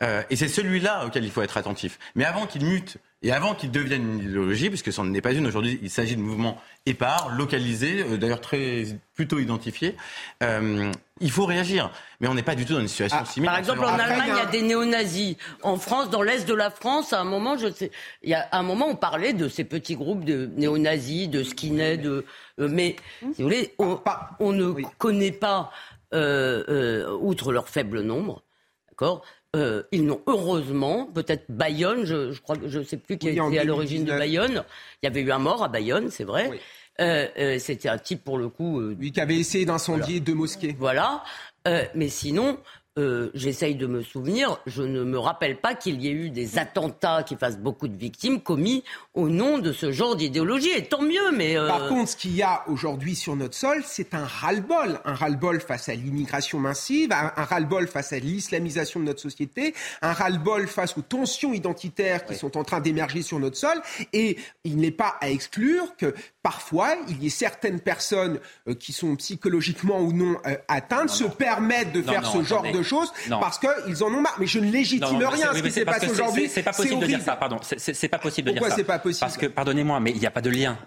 [0.00, 1.98] Euh, et c'est celui-là auquel il faut être attentif.
[2.14, 5.32] Mais avant qu'il mute et avant qu'il devienne une idéologie, puisque ce n'en est pas
[5.32, 9.96] une aujourd'hui, il s'agit de mouvements épars, localisés, euh, d'ailleurs très plutôt identifiés.
[10.42, 13.52] Euh, il faut réagir, mais on n'est pas du tout dans une situation ah, similaire.
[13.52, 15.36] Par exemple, en Allemagne, il y a des néo-nazis.
[15.62, 17.92] En France, dans l'est de la France, à un moment, je sais,
[18.24, 21.98] il y a un moment, on parlait de ces petits groupes de néo-nazis, de skinheads,
[21.98, 22.24] de,
[22.58, 24.00] mais si vous voulez, on,
[24.40, 25.70] on ne connaît pas,
[26.12, 28.42] outre leur faible nombre,
[28.90, 29.22] d'accord
[29.54, 33.32] euh, ils n'ont heureusement, peut-être Bayonne, je, crois que je ne sais plus qui a
[33.32, 34.64] été à l'origine de Bayonne.
[35.02, 36.50] Il y avait eu un mort à Bayonne, c'est vrai.
[37.00, 38.80] Euh, euh, c'était un type pour le coup.
[38.80, 40.74] Lui qui avait essayé d'incendier deux mosquées.
[40.78, 41.22] Voilà.
[41.94, 42.58] mais sinon,
[42.98, 46.58] euh, j'essaye de me souvenir, je ne me rappelle pas qu'il y ait eu des
[46.58, 48.84] attentats qui fassent beaucoup de victimes commis
[49.14, 50.72] au nom de ce genre d'idéologie.
[50.76, 51.56] Et tant mieux, mais...
[51.56, 55.00] Euh, Par contre, ce qu'il y a aujourd'hui sur notre sol, c'est un ras-le-bol.
[55.06, 60.12] Un ras-le-bol face à l'immigration massive, un, ras-le-bol face à l'islamisation de notre société, un
[60.12, 63.80] ras-le-bol face aux tensions identitaires qui sont en train d'émerger sur notre sol.
[64.12, 68.38] Et il n'est pas à exclure que parfois, il y ait certaines personnes
[68.68, 70.36] euh, qui sont psychologiquement ou non
[70.68, 74.36] atteintes, se permettent de faire ce genre de choses parce qu'ils en ont marre.
[74.38, 76.48] Mais je ne légitime rien ce qui s'est passé aujourd'hui.
[76.48, 77.58] C'est pas possible de dire ça, pardon.
[77.62, 78.68] C'est pas possible de dire ça.
[78.68, 80.78] Pourquoi c'est pas possible Parce que, pardonnez-moi, mais il n'y a pas de lien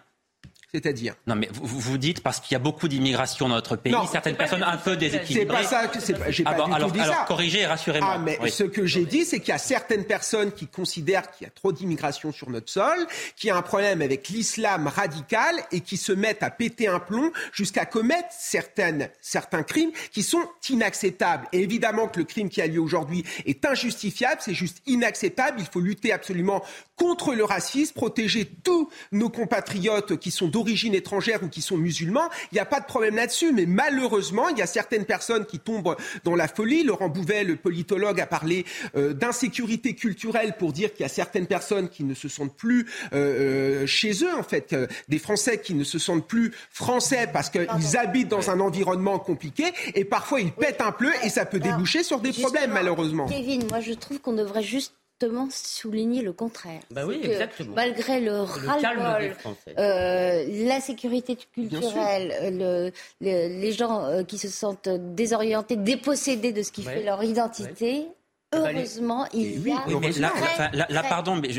[0.72, 3.95] c'est-à-dire Non, mais vous, vous dites parce qu'il y a beaucoup d'immigration dans notre pays,
[4.11, 5.63] certaines personnes un peu déséquilibrées.
[5.63, 6.16] C'est pas ça que c'est.
[6.32, 7.26] J'ai pas ah du alors, tout dit alors, ça.
[7.28, 8.13] corrigez rassurez-moi.
[8.16, 11.45] Ah, mais ce que j'ai dit, c'est qu'il y a certaines personnes qui considèrent qu'il
[11.45, 12.97] y a trop d'immigration sur notre sol,
[13.36, 16.99] qu'il y a un problème avec l'islam radical et qui se mettent à péter un
[16.99, 21.47] plomb jusqu'à commettre certaines, certains crimes qui sont inacceptables.
[21.51, 25.59] Et évidemment que le crime qui a lieu aujourd'hui est injustifiable, c'est juste inacceptable.
[25.59, 26.63] Il faut lutter absolument
[26.95, 32.30] contre le racisme, protéger tous nos compatriotes qui sont d'origine étrangère ou qui sont musulmans,
[32.53, 33.51] il n'y a pas de problème là-dessus.
[33.51, 36.84] Mais malheureusement, il y a certaines personnes qui tombent dans la folie.
[36.84, 41.45] Laurent Bouvet, le politologue, a parlé euh, d'insécurité culturelle pour dire qu'il y a certaines
[41.45, 44.74] personnes qui ne se sentent plus euh, euh, chez eux, en fait,
[45.10, 49.66] des Français qui ne se sentent plus français parce qu'ils habitent dans un environnement compliqué
[49.93, 53.28] et parfois ils pètent un pleu et ça peut déboucher sur des problèmes, malheureusement.
[53.28, 54.93] Kevin, moi je trouve qu'on devrait juste
[55.49, 56.82] souligner le contraire.
[56.91, 57.76] Bah oui, exactement.
[57.76, 59.36] Malgré le, ras-le-bol,
[59.78, 62.91] euh, la sécurité culturelle,
[63.22, 68.07] les gens qui se sentent désorientés, dépossédés de ce qui fait leur identité,
[68.56, 69.76] Heureusement, il y a.
[69.88, 70.12] Oui, mais
[70.89, 71.49] là, pardon, mais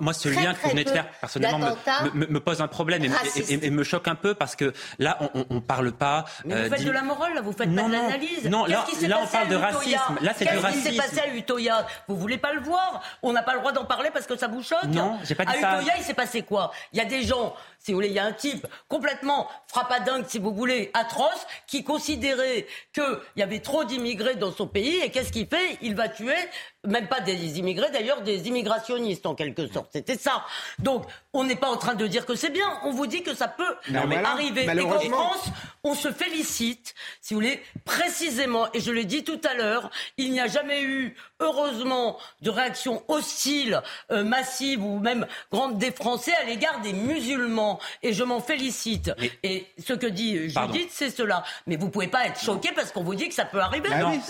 [0.00, 1.76] moi, ce lien que vous venez de faire, personnellement,
[2.14, 5.92] me, pose un problème et, me choque un peu parce que là, on ne parle
[5.92, 6.24] pas.
[6.44, 8.48] Mais vous euh, faites de la morale, là, vous faites pas de l'analyse.
[8.48, 10.18] Non, là, là on parle de racisme.
[10.20, 10.82] Là, c'est du racisme.
[10.82, 13.60] Qu'est-ce qui s'est passé à Utoya Vous voulez pas le voir On n'a pas le
[13.60, 15.70] droit d'en parler parce que ça vous choque Non, j'ai pas dit ça.
[15.70, 18.14] À Utoya, il s'est passé quoi Il y a des gens si vous voulez, il
[18.14, 23.58] y a un type complètement frappadingue, si vous voulez, atroce, qui considérait qu'il y avait
[23.58, 26.50] trop d'immigrés dans son pays, et qu'est-ce qu'il fait Il va tuer it
[26.84, 29.90] même pas des immigrés, d'ailleurs des immigrationnistes en quelque sorte.
[29.92, 30.44] C'était ça.
[30.78, 32.66] Donc, on n'est pas en train de dire que c'est bien.
[32.84, 34.64] On vous dit que ça peut arriver.
[34.64, 35.48] Et qu'en France,
[35.84, 38.66] on se félicite, si vous voulez, précisément.
[38.74, 43.04] Et je l'ai dit tout à l'heure, il n'y a jamais eu, heureusement, de réaction
[43.08, 43.80] hostile,
[44.10, 47.78] euh, massive ou même grande des Français à l'égard des musulmans.
[48.02, 49.12] Et je m'en félicite.
[49.42, 51.44] Et ce que dit Judith, c'est cela.
[51.66, 53.88] Mais vous pouvez pas être choqué parce qu'on vous dit que ça peut arriver.
[53.88, 54.20] Bah non,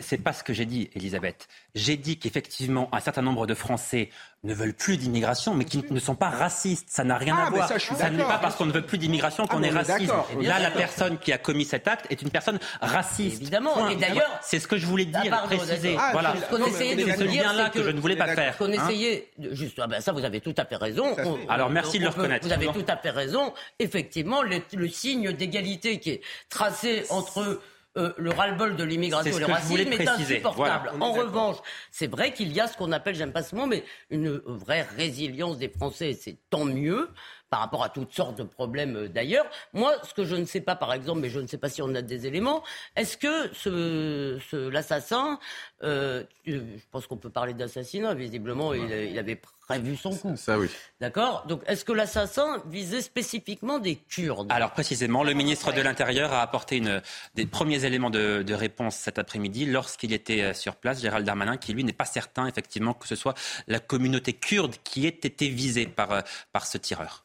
[0.00, 1.46] c'est pas ce que j'ai dit, Elisabeth
[1.84, 4.08] j'ai dit qu'effectivement, un certain nombre de Français
[4.42, 6.88] ne veulent plus d'immigration, mais qui ne sont pas racistes.
[6.88, 7.68] Ça n'a rien à ah, voir.
[7.68, 10.12] Ça, n'est pas parce qu'on ne veut plus d'immigration qu'on ah, est raciste.
[10.40, 13.42] Là, la personne qui a commis cet acte est une personne raciste.
[13.42, 13.88] Évidemment.
[13.88, 15.96] Et d'ailleurs, c'est ce que je voulais dire, préciser.
[16.12, 16.34] voilà.
[16.72, 18.56] C'est ce lien-là que, je ne voulais pas faire.
[18.56, 18.88] Qu'on hein.
[18.88, 21.14] essayait, juste, ah ben ça, vous avez tout à fait raison.
[21.48, 22.46] Alors merci de le reconnaître.
[22.46, 23.52] Vous avez tout à fait raison.
[23.78, 27.60] Effectivement, le signe d'égalité qui est tracé entre
[27.96, 30.90] euh, le ras-le-bol de l'immigration et le racisme est insupportable.
[31.00, 31.56] en revanche,
[31.92, 34.82] c'est vrai qu'il y a ce qu'on appelle, j'aime pas ce mot, mais une vraie
[34.82, 37.08] résilience des Français, c'est tant mieux
[37.50, 39.46] par rapport à toutes sortes de problèmes euh, d'ailleurs.
[39.74, 41.82] Moi, ce que je ne sais pas, par exemple, mais je ne sais pas si
[41.82, 42.64] on a des éléments,
[42.96, 45.38] est-ce que ce, l'assassin,
[45.84, 46.58] euh, je
[46.90, 50.36] pense qu'on peut parler d'assassinat, visiblement, il, il, avait prévu son coup.
[50.36, 50.68] Ça, oui.
[51.00, 51.44] D'accord?
[51.46, 54.50] Donc, est-ce que l'assassin visait spécifiquement des Kurdes?
[54.50, 57.02] Alors, précisément, le ministre de l'Intérieur a apporté une,
[57.34, 61.56] des premiers éléments de, de réponse cet après-midi lorsqu'il était euh, sur place, Gérald Darmanin,
[61.56, 63.34] qui lui n'est pas certain, effectivement, que ce soit
[63.66, 67.24] la communauté kurde qui ait été visée par, par ce tireur.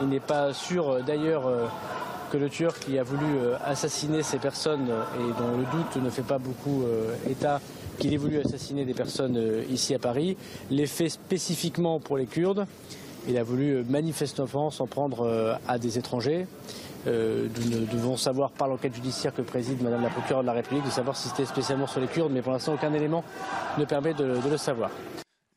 [0.00, 1.66] Il n'est pas sûr euh, d'ailleurs euh,
[2.30, 4.88] que le tueur qui a voulu euh, assassiner ces personnes
[5.18, 6.84] et dont le doute ne fait pas beaucoup
[7.28, 7.60] état
[7.98, 9.38] qu'il ait voulu assassiner des personnes
[9.70, 10.36] ici à Paris,
[10.70, 12.66] l'ait fait spécifiquement pour les Kurdes.
[13.28, 16.46] Il a voulu manifestement s'en prendre à des étrangers.
[17.06, 20.90] nous devons savoir par l'enquête judiciaire que préside Madame la procureure de la République de
[20.90, 23.22] savoir si c'était spécialement sur les Kurdes, mais pour l'instant aucun élément
[23.78, 24.90] ne permet de le savoir.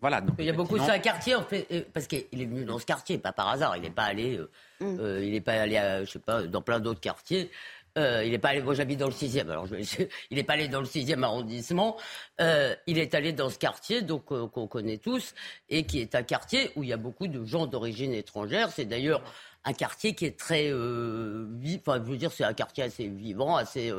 [0.08, 2.64] Voilà, il y a beaucoup, c'est un quartier, en fait, euh, parce qu'il est venu
[2.64, 3.76] dans ce quartier, pas par hasard.
[3.76, 5.00] Il n'est pas allé, euh, mm.
[5.00, 7.50] euh, il n'est pas allé, je sais pas, dans plein d'autres quartiers.
[7.96, 9.74] il n'est pas allé, moi j'habite dans le 6e, alors je,
[10.30, 11.98] il n'est pas allé dans le 6e arrondissement,
[12.40, 15.34] il est allé dans ce quartier donc qu'on connaît tous
[15.70, 18.70] et qui est un quartier où il y a beaucoup de gens d'origine étrangère.
[18.70, 19.24] C'est d'ailleurs
[19.64, 23.92] un quartier qui est très, enfin je veux dire c'est un quartier assez vivant, assez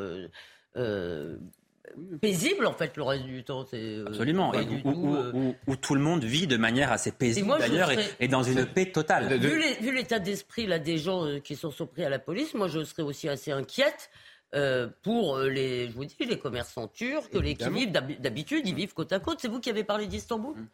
[2.20, 3.64] paisible en fait le reste du temps.
[3.74, 4.53] Euh, Absolument.
[4.55, 8.87] Euh, où, tout le monde vit de manière assez paisible d'ailleurs et, dans une paix
[8.87, 9.32] totale.
[9.39, 12.84] Vu l'état d'esprit là des gens euh, qui sont surpris à la police, moi je
[12.84, 14.11] serais aussi assez inquiète.
[15.03, 19.12] pour les, je vous dis, les commerçants turcs, les qui vivent d'habitude, ils vivent côte
[19.12, 19.39] à côte.
[19.41, 20.57] C'est vous qui avez parlé d'Istanbul?
[20.57, 20.68] Mmh.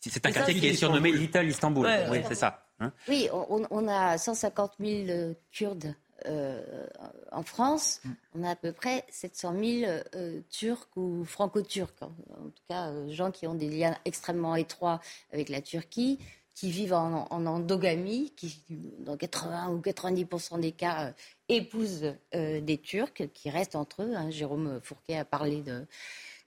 [0.00, 1.88] C'est un quartier qui est surnommé Little Istanbul.
[2.10, 2.64] oui, c'est ça.
[2.80, 2.92] Hein.
[3.08, 5.96] oui, on, on, a 150 000 Kurdes
[6.26, 6.86] euh,
[7.30, 8.00] en France,
[8.34, 13.08] on a à peu près 700 000 euh, Turcs ou franco-turcs, en, tout cas euh,
[13.10, 15.00] gens qui ont des liens extrêmement étroits
[15.32, 16.18] avec la Turquie,
[16.54, 18.60] qui vivent en, endogamie, qui
[18.98, 21.12] dans 80 ou 90% des cas
[21.48, 24.12] épousent des Turcs, qui restent entre eux.
[24.16, 24.28] Hein.
[24.30, 25.86] Jérôme Fourquet a parlé de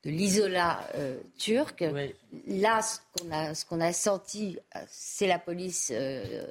[0.04, 1.84] de l'isola euh, turc.
[2.48, 6.44] Là, ce qu'on a, a senti, euh, c'est la police euh,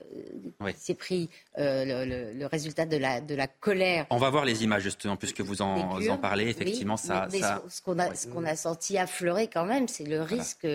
[0.72, 4.06] qui s'est pris le, résultat de la, de la colère.
[4.10, 6.48] On va voir les images justement, puisque vous en, en parlez.
[6.48, 7.28] Effectivement, ça.
[7.68, 10.66] Ce qu'on a, qu'on a senti affleurer quand même, c'est le risque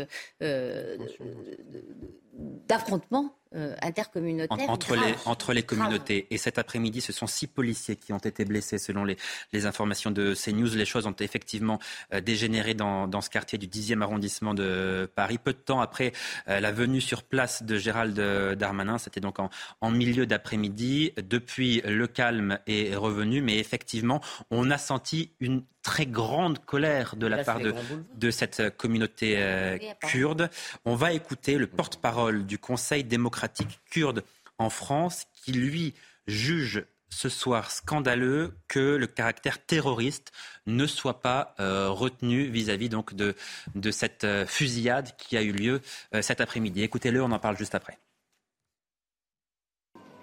[2.68, 4.70] d'affrontement euh, intercommunautaire.
[4.70, 6.28] Entre, les, entre les communautés.
[6.30, 9.18] Et cet après-midi, ce sont six policiers qui ont été blessés selon les,
[9.54, 10.76] les informations de CNews.
[10.76, 11.80] Les choses ont effectivement
[12.14, 15.38] euh, dégénéré dans, dans, ce quartier du 10e arrondissement de Paris.
[15.38, 16.12] Peu de temps après
[16.48, 18.20] euh, la venue sur place de Gérald
[18.58, 19.50] Darmanin, c'était donc en,
[19.82, 21.14] en milieu d'après-midi.
[21.18, 27.28] Depuis, le calme est revenu, mais effectivement, on a senti une très grande colère de
[27.28, 27.76] la part de,
[28.16, 30.50] de, cette communauté euh, kurde.
[30.84, 33.45] On va écouter le porte-parole du Conseil démocratique
[33.90, 34.24] kurde
[34.58, 35.94] en France qui, lui,
[36.28, 40.32] juge ce soir scandaleux que le caractère terroriste
[40.66, 43.36] ne soit pas euh, retenu vis-à-vis donc de,
[43.76, 45.82] de cette euh, fusillade qui a eu lieu
[46.22, 46.82] cet après-midi.
[46.82, 48.00] Écoutez-le, on en parle juste après.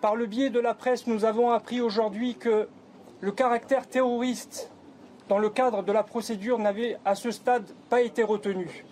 [0.03, 2.69] Par le biais de la presse, nous avons appris aujourd'hui que
[3.21, 4.69] le caractère terroriste
[5.29, 8.85] dans le cadre de la procédure n'avait à ce stade pas été retenu.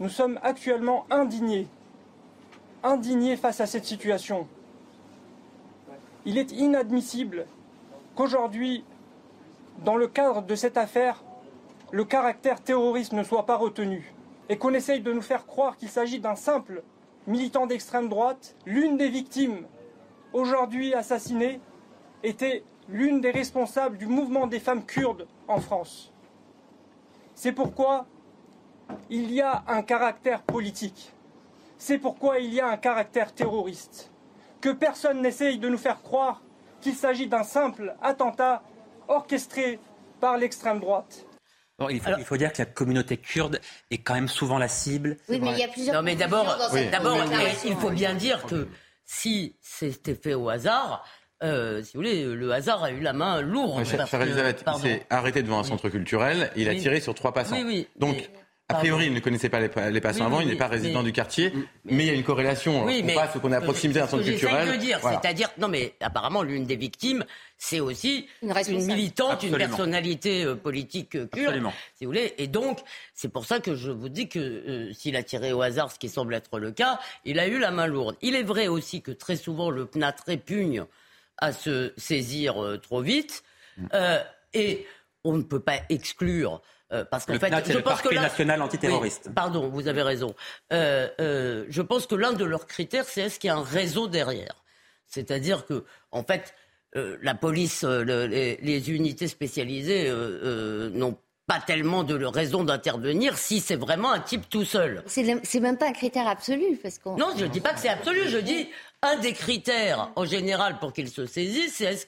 [0.00, 1.68] Nous sommes actuellement indignés,
[2.82, 4.46] indignés face à cette situation.
[6.24, 7.46] Il est inadmissible
[8.14, 8.84] qu'aujourd'hui,
[9.84, 11.22] dans le cadre de cette affaire,
[11.92, 14.12] le caractère terroriste ne soit pas retenu
[14.48, 16.82] et qu'on essaye de nous faire croire qu'il s'agit d'un simple
[17.26, 18.56] militant d'extrême droite.
[18.66, 19.66] L'une des victimes
[20.32, 21.60] aujourd'hui assassinées
[22.22, 26.12] était l'une des responsables du mouvement des femmes kurdes en France.
[27.34, 28.06] C'est pourquoi
[29.08, 31.12] il y a un caractère politique.
[31.80, 34.12] C'est pourquoi il y a un caractère terroriste.
[34.60, 36.42] Que personne n'essaye de nous faire croire
[36.82, 38.62] qu'il s'agit d'un simple attentat
[39.08, 39.80] orchestré
[40.20, 41.24] par l'extrême droite.
[41.88, 43.60] il, faut, dire que la communauté kurde
[43.90, 45.16] est quand même souvent la cible.
[45.30, 45.96] Oui, mais il y a plusieurs.
[45.96, 46.54] Non, mais d'abord,
[47.64, 48.68] il faut bien dire que
[49.06, 51.02] si c'était fait au hasard,
[51.42, 53.86] euh, si vous voulez, le hasard a eu la main lourde.
[53.86, 57.56] Cher, Elisabeth, il s'est arrêté devant un centre culturel il a tiré sur trois passants.
[57.96, 58.30] Donc,
[58.70, 61.52] a priori, il ne connaissait pas les, passants avant, il n'est pas résident du quartier,
[61.84, 62.86] mais il y a une corrélation.
[62.86, 64.78] on passe qu'on est à proximité d'un centre culturel.
[64.78, 67.24] dire, c'est-à-dire, non mais apparemment, l'une des victimes,
[67.58, 71.60] c'est aussi une, militante, une personnalité euh, politique euh, kurde,
[71.94, 72.32] si vous voulez.
[72.38, 72.78] Et donc,
[73.12, 76.08] c'est pour ça que je vous dis que s'il a tiré au hasard, ce qui
[76.08, 78.16] semble être le cas, il a eu la main lourde.
[78.22, 80.86] Il est vrai aussi que très souvent, le PNAT répugne
[81.40, 83.42] à se saisir euh, trop vite.
[83.76, 83.86] Mm.
[83.94, 84.22] Euh,
[84.54, 84.86] et
[85.24, 86.62] on ne peut pas exclure.
[86.92, 89.30] Euh, parce qu'en fait, je le pense que national antiterroriste.
[89.34, 90.34] pardon, vous avez raison.
[90.70, 94.62] je pense que l'un de leurs critères, c'est est-ce qu'il y a un réseau derrière.
[95.06, 96.54] C'est-à-dire que, en fait,
[96.94, 100.10] la police, les, les, unités spécialisées
[100.92, 101.16] n'ont
[101.50, 105.02] pas tellement de raison d'intervenir si c'est vraiment un type tout seul.
[105.06, 106.78] C'est même pas un critère absolu.
[106.80, 107.16] Parce qu'on...
[107.16, 108.68] Non, je ne dis pas que c'est absolu, je dis
[109.02, 112.06] un des critères, en général, pour qu'il se saisisse, c'est est-ce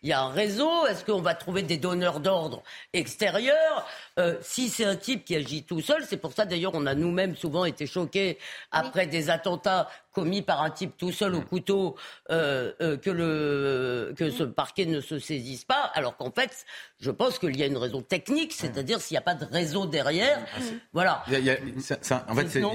[0.00, 3.86] qu'il y a un réseau Est-ce qu'on va trouver des donneurs d'ordre extérieurs
[4.18, 6.94] euh, Si c'est un type qui agit tout seul, c'est pour ça d'ailleurs on a
[6.94, 8.38] nous-mêmes souvent été choqués
[8.70, 11.96] après des attentats commis par un type tout seul au couteau
[12.30, 16.66] euh, euh, que, le, que ce parquet ne se saisisse pas, alors qu'en fait,
[16.98, 19.86] je pense qu'il y a une raison technique, c'est-à-dire s'il n'y a pas de réseau
[19.86, 20.40] derrière.
[20.92, 21.22] Voilà.
[22.28, 22.72] en fait, non,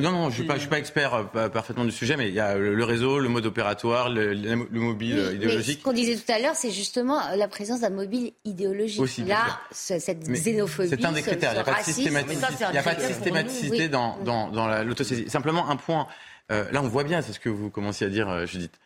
[0.00, 2.84] non, je ne suis, suis, pas expert parfaitement du sujet, mais il y a le
[2.84, 5.80] réseau le mode opératoire, le, mobile idéologique.
[5.80, 9.00] ce qu'on disait tout à l'heure, c'est justement la présence d'un mobile idéologique.
[9.00, 10.88] Aussi, Là, cette xénophobie.
[10.88, 11.52] C'est un des critères.
[11.52, 14.82] Il n'y a pas de systématicité, il y a pas de systématicité dans, dans, dans
[14.82, 15.28] l'autosaisie.
[15.28, 16.06] Simplement un point.
[16.52, 18.78] Euh, là, on voit bien, c'est ce que vous commenciez à dire, euh, Judith.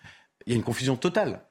[0.47, 1.43] Il y a une confusion totale.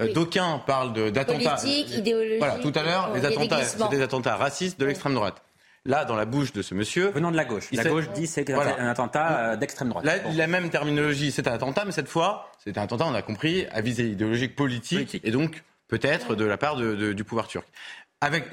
[0.00, 1.56] Euh, d'aucuns parlent d'attentats.
[1.56, 2.38] Politique, idéologique.
[2.38, 5.42] Voilà, tout à l'heure, les attentats, c'est des attentats racistes de l'extrême droite
[5.88, 7.08] là, dans la bouche de ce monsieur.
[7.08, 7.68] Venant de la gauche.
[7.72, 10.06] La gauche dit c'est un attentat euh, d'extrême droite.
[10.36, 13.66] La même terminologie, c'est un attentat, mais cette fois, c'est un attentat, on a compris,
[13.72, 17.66] à visée idéologique politique, et donc peut-être de la part du pouvoir turc.
[18.20, 18.44] Avec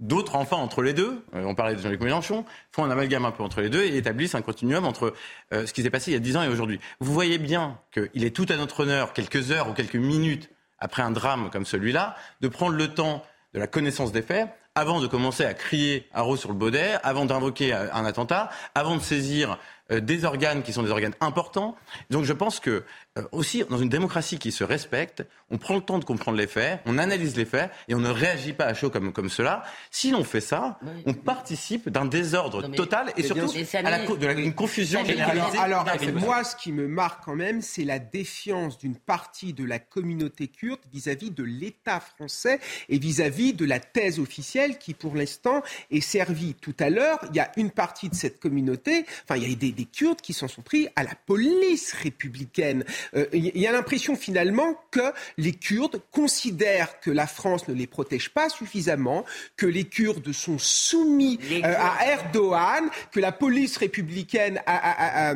[0.00, 3.32] d'autres enfants entre les deux, euh, on parlait de Jean-Luc Mélenchon, font un amalgame un
[3.32, 5.12] peu entre les deux et établissent un continuum entre
[5.52, 6.80] euh, ce qui s'est passé il y a 10 ans et aujourd'hui.
[7.00, 10.48] Vous voyez bien qu'il est tout à notre honneur, quelques heures ou quelques minutes
[10.78, 13.22] après un drame comme celui-là, de prendre le temps
[13.52, 17.26] de la connaissance des faits avant de commencer à crier à sur le baudet, avant
[17.26, 19.58] d'invoquer un attentat, avant de saisir
[20.00, 21.76] des organes qui sont des organes importants.
[22.10, 22.84] Donc je pense que
[23.18, 26.46] euh, aussi dans une démocratie qui se respecte, on prend le temps de comprendre les
[26.46, 29.62] faits, on analyse les faits et on ne réagit pas à chaud comme, comme cela.
[29.90, 34.54] Si l'on fait ça, on participe d'un désordre total et surtout à la, de une
[34.54, 35.58] confusion généralisée.
[35.58, 39.78] Alors, moi, ce qui me marque quand même, c'est la défiance d'une partie de la
[39.78, 45.62] communauté kurde vis-à-vis de l'État français et vis-à-vis de la thèse officielle qui, pour l'instant,
[45.90, 46.54] est servie.
[46.54, 49.54] Tout à l'heure, il y a une partie de cette communauté, enfin, il y a
[49.54, 52.84] des des Kurdes qui s'en sont pris à la police républicaine.
[53.14, 57.86] Euh, il y a l'impression finalement que les Kurdes considèrent que la France ne les
[57.86, 59.24] protège pas suffisamment,
[59.56, 65.34] que les Kurdes sont soumis euh, à Erdogan, que la police républicaine a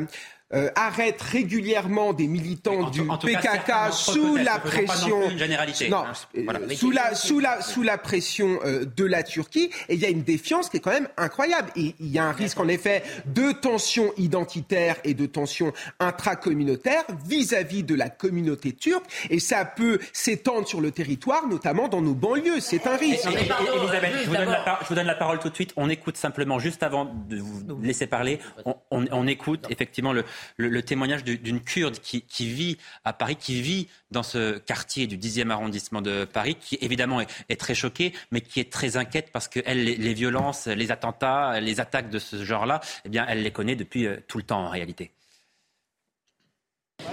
[0.51, 5.21] euh, arrête régulièrement des militants du PKK sous la pression.
[5.21, 9.69] euh, sous la sous la sous la pression euh, de la Turquie.
[9.89, 11.69] Et il y a une défiance qui est quand même incroyable.
[11.75, 17.05] Et il y a un risque en effet de tensions identitaires et de tensions intracommunautaires
[17.27, 19.05] vis-à-vis de la communauté turque.
[19.29, 22.59] Et ça peut s'étendre sur le territoire, notamment dans nos banlieues.
[22.59, 23.27] C'est un risque.
[23.27, 25.73] Elisabeth, je vous, donne la, je vous donne la parole tout de suite.
[25.77, 28.75] On écoute simplement, juste avant de vous laisser parler, on,
[29.11, 30.23] on écoute effectivement le,
[30.57, 35.49] le, témoignage d'une Kurde qui, vit à Paris, qui vit dans ce quartier du 10e
[35.49, 39.59] arrondissement de Paris, qui évidemment est, très choquée, mais qui est très inquiète parce que
[39.65, 43.75] elle, les, violences, les attentats, les attaques de ce genre-là, eh bien, elle les connaît
[43.75, 45.11] depuis euh, tout le temps en réalité.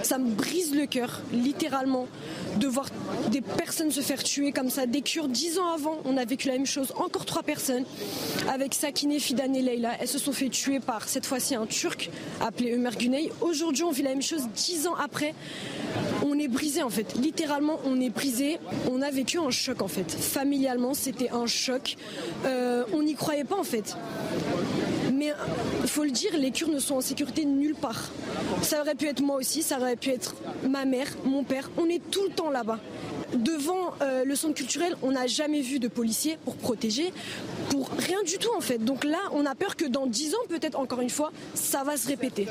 [0.03, 2.07] Ça me brise le cœur, littéralement,
[2.57, 2.87] de voir
[3.29, 4.85] des personnes se faire tuer comme ça.
[4.85, 6.93] Des Kurdes, dix ans avant, on a vécu la même chose.
[6.97, 7.85] Encore trois personnes,
[8.49, 9.91] avec Sakine, Fidan et Leila.
[9.99, 12.09] Elles se sont fait tuer par, cette fois-ci, un Turc
[12.41, 13.31] appelé Ömer Güney.
[13.41, 15.33] Aujourd'hui, on vit la même chose dix ans après.
[16.25, 17.15] On est brisé, en fait.
[17.15, 18.59] Littéralement, on est brisé.
[18.91, 20.11] On a vécu un choc, en fait.
[20.11, 21.95] Familialement, c'était un choc.
[22.45, 23.95] Euh, on n'y croyait pas, en fait.
[25.17, 25.33] Mais
[25.81, 28.11] il faut le dire, les Kurdes ne sont en sécurité nulle part.
[28.61, 30.35] Ça aurait pu être moi aussi, ça aurait pu être
[30.67, 31.71] ma mère, mon père.
[31.77, 32.79] On est tout le temps là-bas.
[33.33, 37.11] Devant euh, le centre culturel, on n'a jamais vu de policiers pour protéger,
[37.69, 38.77] pour rien du tout en fait.
[38.77, 41.97] Donc là, on a peur que dans dix ans, peut-être encore une fois, ça va
[41.97, 42.47] se répéter.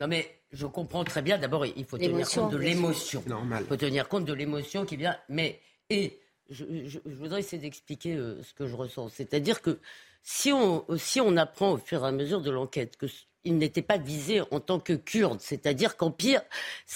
[0.00, 1.36] Non mais je comprends très bien.
[1.38, 3.22] D'abord, il faut tenir compte de l'émotion.
[3.60, 5.16] Il faut tenir compte de l'émotion qui vient.
[5.28, 6.64] Mais et je,
[7.04, 9.10] voudrais essayer d'expliquer euh, ce que je ressens.
[9.10, 9.78] C'est-à-dire que
[10.22, 13.06] si on, si on apprend au fur et à mesure de l'enquête que
[13.44, 16.42] il n'était pas visé en tant que kurde, c'est-à-dire qu'en pire,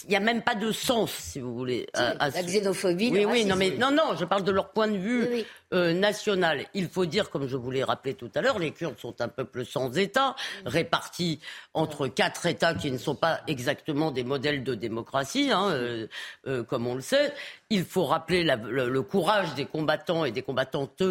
[0.04, 1.86] il n'y a même pas de sens, si vous voulez.
[1.94, 3.10] À, La xénophobie.
[3.10, 6.66] Oui, oui, non, mais non, non, je parle de leur point de vue euh, national.
[6.74, 9.28] Il faut dire, comme je vous l'ai rappelé tout à l'heure, les Kurdes sont un
[9.28, 11.40] peuple sans État, répartis
[11.74, 16.06] entre quatre États qui ne sont pas exactement des modèles de démocratie, hein, euh,
[16.46, 17.32] euh, comme on le sait.
[17.70, 21.02] Il faut rappeler le, courage des combattants et des combattantes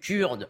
[0.00, 0.48] kurdes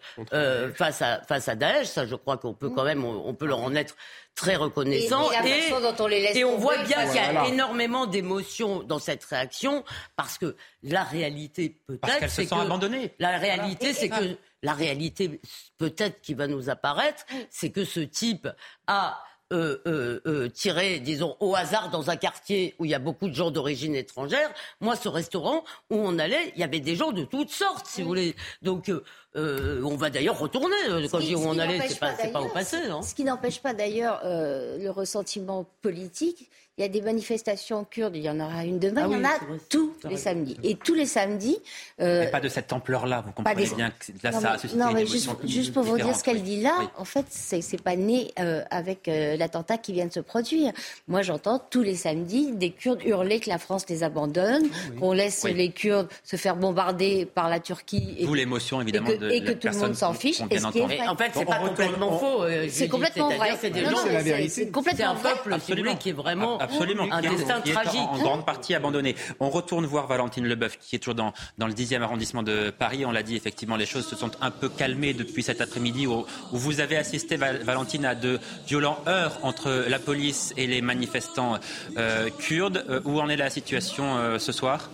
[0.75, 1.89] face à face à Daesh.
[1.89, 3.97] Ça, je crois qu'on peut quand même, on peut leur en être
[4.35, 5.31] très reconnaissant.
[5.33, 9.85] Et, on, voit bien qu'il y a énormément d'émotions dans cette réaction
[10.17, 15.41] parce que la réalité peut-être c'est que la réalité c'est que la réalité
[15.79, 18.49] peut-être qui va nous apparaître, c'est que ce type
[18.87, 19.23] a
[19.53, 23.29] euh, euh, euh, tiré, disons, au hasard dans un quartier où il y a beaucoup
[23.29, 24.51] de gens d'origine étrangère.
[24.81, 28.01] Moi, ce restaurant où on allait, il y avait des gens de toutes sortes, si
[28.01, 28.35] vous voulez.
[28.63, 28.91] Donc,
[29.37, 30.77] euh, on va d'ailleurs retourner.
[31.11, 32.79] Quand je dis où on allait, c'est pas, pas au passé.
[32.89, 33.03] Hein.
[33.03, 36.49] Ce qui n'empêche pas d'ailleurs le ressentiment politique.
[36.77, 39.21] Il y a des manifestations kurdes, il y en aura une demain, ah il y
[39.21, 40.57] en a tous les samedis.
[40.65, 41.57] Et tous les samedis.
[42.01, 44.81] Euh, mais pas de cette ampleur-là, vous comprenez bien que là, non, ça a suscité
[44.81, 47.95] Non, mais juste, juste, pour vous dire ce qu'elle dit là, en fait, c'est pas
[47.95, 48.33] né
[48.71, 50.73] avec l'attentat qui vient de se produire.
[51.07, 54.65] Moi, j'entends tous les samedis des Kurdes hurler que la France les abandonne,
[54.99, 58.17] qu'on laisse les Kurdes se faire bombarder par la Turquie.
[58.19, 60.41] Et, vous, l'émotion, évidemment, de et que tout le monde s'en fiche.
[60.51, 62.43] Et ce qui est en fait, c'est pas complètement faux.
[62.43, 63.57] Euh, c'est complètement vrai.
[63.61, 64.49] C'est la vérité.
[64.49, 65.57] C'est un peuple,
[66.01, 68.01] qui est vraiment absolument un destin tragique.
[68.01, 69.17] En grande partie abandonné.
[69.41, 73.05] On retourne voir Valentine Leboeuf, qui est toujours dans, dans le 10e arrondissement de Paris.
[73.05, 76.27] On l'a dit, effectivement, les choses se sont un peu calmées depuis cet après-midi où,
[76.53, 81.59] vous avez assisté, Valentine, à de violents heurts entre la police et les manifestants
[81.97, 82.85] euh, kurdes.
[82.89, 84.91] Euh, où en est la situation ce soir?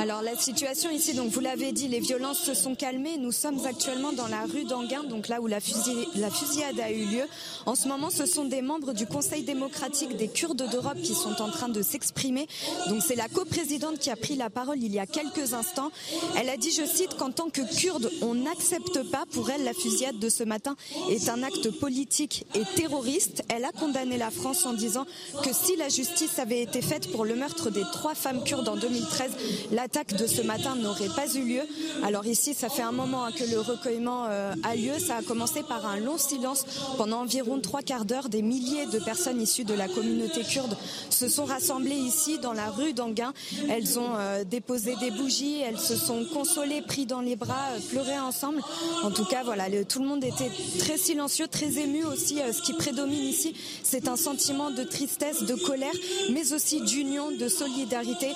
[0.00, 3.16] Alors la situation ici, donc vous l'avez dit, les violences se sont calmées.
[3.18, 7.24] Nous sommes actuellement dans la rue d'Anguin, donc là où la, fusillade a eu lieu.
[7.66, 11.42] En ce moment, ce sont des membres du Conseil démocratique des Kurdes d'Europe qui sont
[11.42, 12.46] en train de s'exprimer.
[12.88, 15.90] Donc c'est la coprésidente qui a pris la parole il y a quelques instants.
[16.36, 19.24] Elle a dit, je cite, qu'en tant que Kurde, on n'accepte pas.
[19.32, 20.76] Pour elle, la fusillade de ce matin
[21.10, 23.42] est un acte politique et terroriste.
[23.48, 25.06] Elle a condamné la France en disant
[25.42, 28.76] que si la justice avait été faite pour le meurtre des trois femmes kurdes en
[28.76, 29.32] 2013,
[29.72, 31.62] la l'attaque de ce matin n'aurait pas eu lieu.
[32.04, 34.98] Alors ici, ça fait un moment hein, que le recueillement euh, a lieu.
[34.98, 36.66] Ça a commencé par un long silence
[36.98, 38.28] pendant environ trois quarts d'heure.
[38.28, 40.76] Des milliers de personnes issues de la communauté kurde
[41.08, 43.32] se sont rassemblées ici dans la rue d'Anguin.
[43.70, 47.80] Elles ont euh, déposé des bougies, elles se sont consolées, pris dans les bras, euh,
[47.88, 48.60] pleuré ensemble.
[49.04, 52.40] En tout cas, voilà, tout le monde était très silencieux, très ému aussi.
[52.52, 55.94] ce qui prédomine ici, c'est un sentiment de tristesse, de colère,
[56.30, 58.32] mais aussi d'union, de solidarité.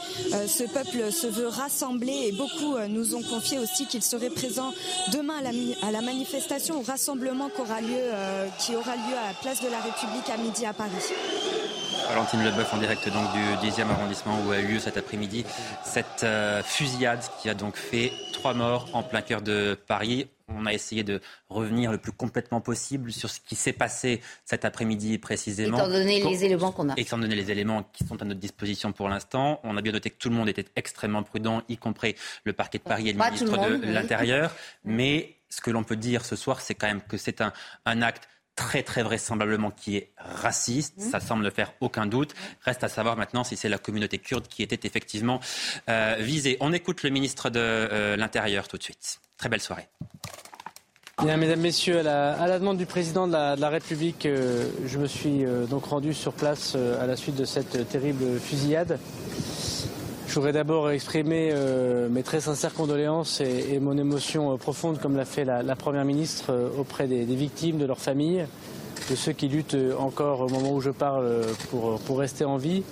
[0.47, 4.73] ce peuple se veut rassembler et beaucoup euh, nous ont confié aussi qu'ils seraient présents
[5.13, 5.51] demain à la,
[5.87, 9.63] à la manifestation, au rassemblement qui aura, lieu, euh, qui aura lieu à la place
[9.63, 10.91] de la République à midi à Paris.
[12.09, 15.45] Valentine Leboeuf en direct donc du 10e arrondissement où a eu lieu cet après-midi
[15.85, 20.67] cette euh, fusillade qui a donc fait trois morts en plein cœur de Paris on
[20.67, 25.19] a essayé de revenir le plus complètement possible sur ce qui s'est passé cet après-midi
[25.19, 25.79] précisément.
[25.79, 26.95] Étant donné les éléments qu'on a.
[26.97, 30.11] Étant donné les éléments qui sont à notre disposition pour l'instant, on a bien noté
[30.11, 33.19] que tout le monde était extrêmement prudent, y compris le parquet de Paris et le
[33.19, 34.55] ministre de l'Intérieur.
[34.85, 37.53] Mais ce que l'on peut dire ce soir, c'est quand même que c'est un,
[37.85, 40.99] un acte très très vraisemblablement qui est raciste.
[40.99, 41.11] Mmh.
[41.11, 42.35] Ça semble ne faire aucun doute.
[42.63, 45.41] Reste à savoir maintenant si c'est la communauté kurde qui était effectivement
[45.89, 46.57] euh, visée.
[46.61, 49.21] On écoute le ministre de euh, l'Intérieur tout de suite.
[49.37, 49.89] Très belle soirée.
[51.23, 54.27] Bien, mesdames, Messieurs, à la, à la, demande du président de la, de la République,
[54.27, 57.89] euh, je me suis euh, donc rendu sur place euh, à la suite de cette
[57.91, 58.99] terrible fusillade.
[60.33, 65.15] Je voudrais d'abord exprimer euh, mes très sincères condoléances et, mon émotion euh, profonde, comme
[65.15, 68.47] l'a fait la, Première ministre, euh, auprès des, victimes, de leurs familles,
[69.11, 72.83] de ceux qui luttent encore au moment où je parle pour, rester en vie.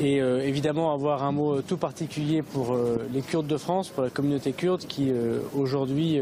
[0.00, 2.76] Et évidemment avoir un mot tout particulier pour
[3.14, 5.12] les Kurdes de France, pour la communauté kurde qui
[5.56, 6.20] aujourd'hui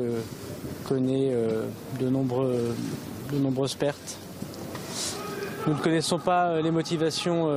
[0.87, 1.33] connaît
[1.99, 4.19] de nombreuses pertes.
[5.67, 7.49] Nous ne connaissons pas les motivations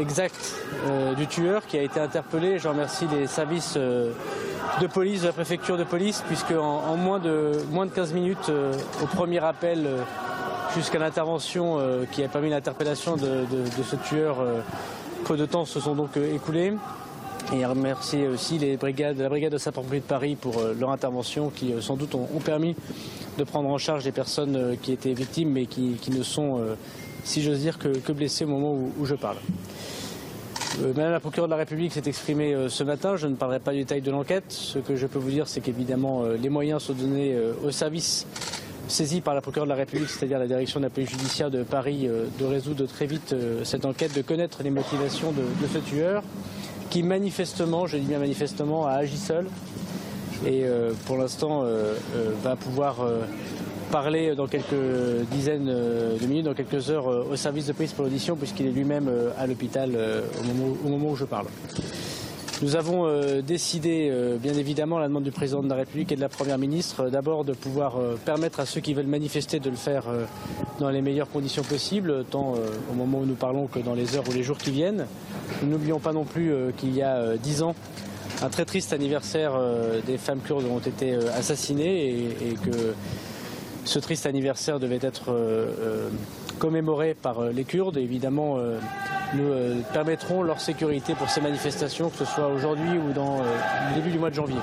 [0.00, 0.54] exactes
[1.16, 2.58] du tueur qui a été interpellé.
[2.58, 7.52] Je remercie les services de police, de la préfecture de police, puisque en, moins, de,
[7.72, 8.52] moins de 15 minutes
[9.02, 9.88] au premier appel
[10.76, 11.78] jusqu'à l'intervention
[12.12, 13.44] qui a permis l'interpellation de,
[13.82, 14.36] ce tueur
[15.24, 16.72] peu de temps se sont donc euh, écoulés.
[17.54, 21.50] Et remercier aussi les brigades, la brigade de sapeurs-pompiers de Paris pour euh, leur intervention
[21.50, 22.74] qui euh, sans doute ont, ont, permis
[23.38, 26.60] de prendre en charge les personnes qui étaient victimes mais qui, qui ne sont,
[27.28, 29.36] si j'ose dire, que, que, blessées au moment où, je parle.
[30.80, 33.16] Madame la procureure de la République s'est exprimée ce matin.
[33.16, 34.44] Je ne parlerai pas du détail de l'enquête.
[34.48, 38.26] Ce que je peux vous dire, c'est qu'évidemment, les moyens sont donnés au service
[38.88, 41.62] saisi par la procureure de la République, c'est-à-dire la direction de la police judiciaire de
[41.62, 45.72] Paris, euh, de résoudre très vite euh, cette enquête, de connaître les motivations de, de
[45.72, 46.22] ce tueur,
[46.90, 49.46] qui manifestement, je dis bien manifestement, a agi seul
[50.46, 52.96] et euh, pour l'instant euh, euh, va pouvoir
[53.90, 54.74] parler dans quelques
[55.30, 59.10] dizaines de minutes, dans quelques heures au service de police pour l'audition, puisqu'il est lui-même
[59.38, 59.90] à l'hôpital
[60.84, 61.46] au moment, où je parle.
[62.60, 66.10] Nous avons euh, décidé, euh, bien évidemment, à la demande du président de la République
[66.10, 69.60] et de la Première ministre, euh, d'abord de pouvoir permettre à ceux qui veulent manifester
[69.60, 70.04] de le faire
[70.80, 72.54] dans les meilleures conditions possibles, tant
[72.90, 75.06] au moment où nous parlons que dans les heures ou les jours qui viennent.
[75.62, 77.74] Nous n'oublions pas non plus qu'il y a dix ans,
[78.42, 79.52] un très triste anniversaire
[80.06, 82.94] des femmes kurdes ont été assassinées et, que
[83.88, 85.34] ce triste anniversaire devait être
[86.58, 87.96] commémoré par les Kurdes.
[87.96, 88.58] Et évidemment,
[89.34, 93.44] nous euh, permettrons leur sécurité pour ces manifestations, que ce soit aujourd'hui ou dans euh,
[93.90, 94.58] le début du mois de janvier.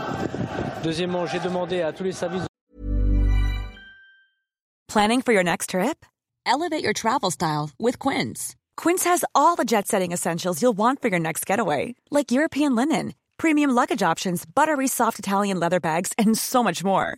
[0.84, 2.44] Deuxièmement, j'ai demandé à tous les services.
[4.88, 6.06] Planning for your next trip?
[6.46, 8.56] Elevate your travel style with Quince.
[8.78, 12.76] Quince has all the jet setting essentials you'll want for your next getaway, like European
[12.76, 17.18] linen, premium luggage options, buttery soft Italian leather bags, and so much more.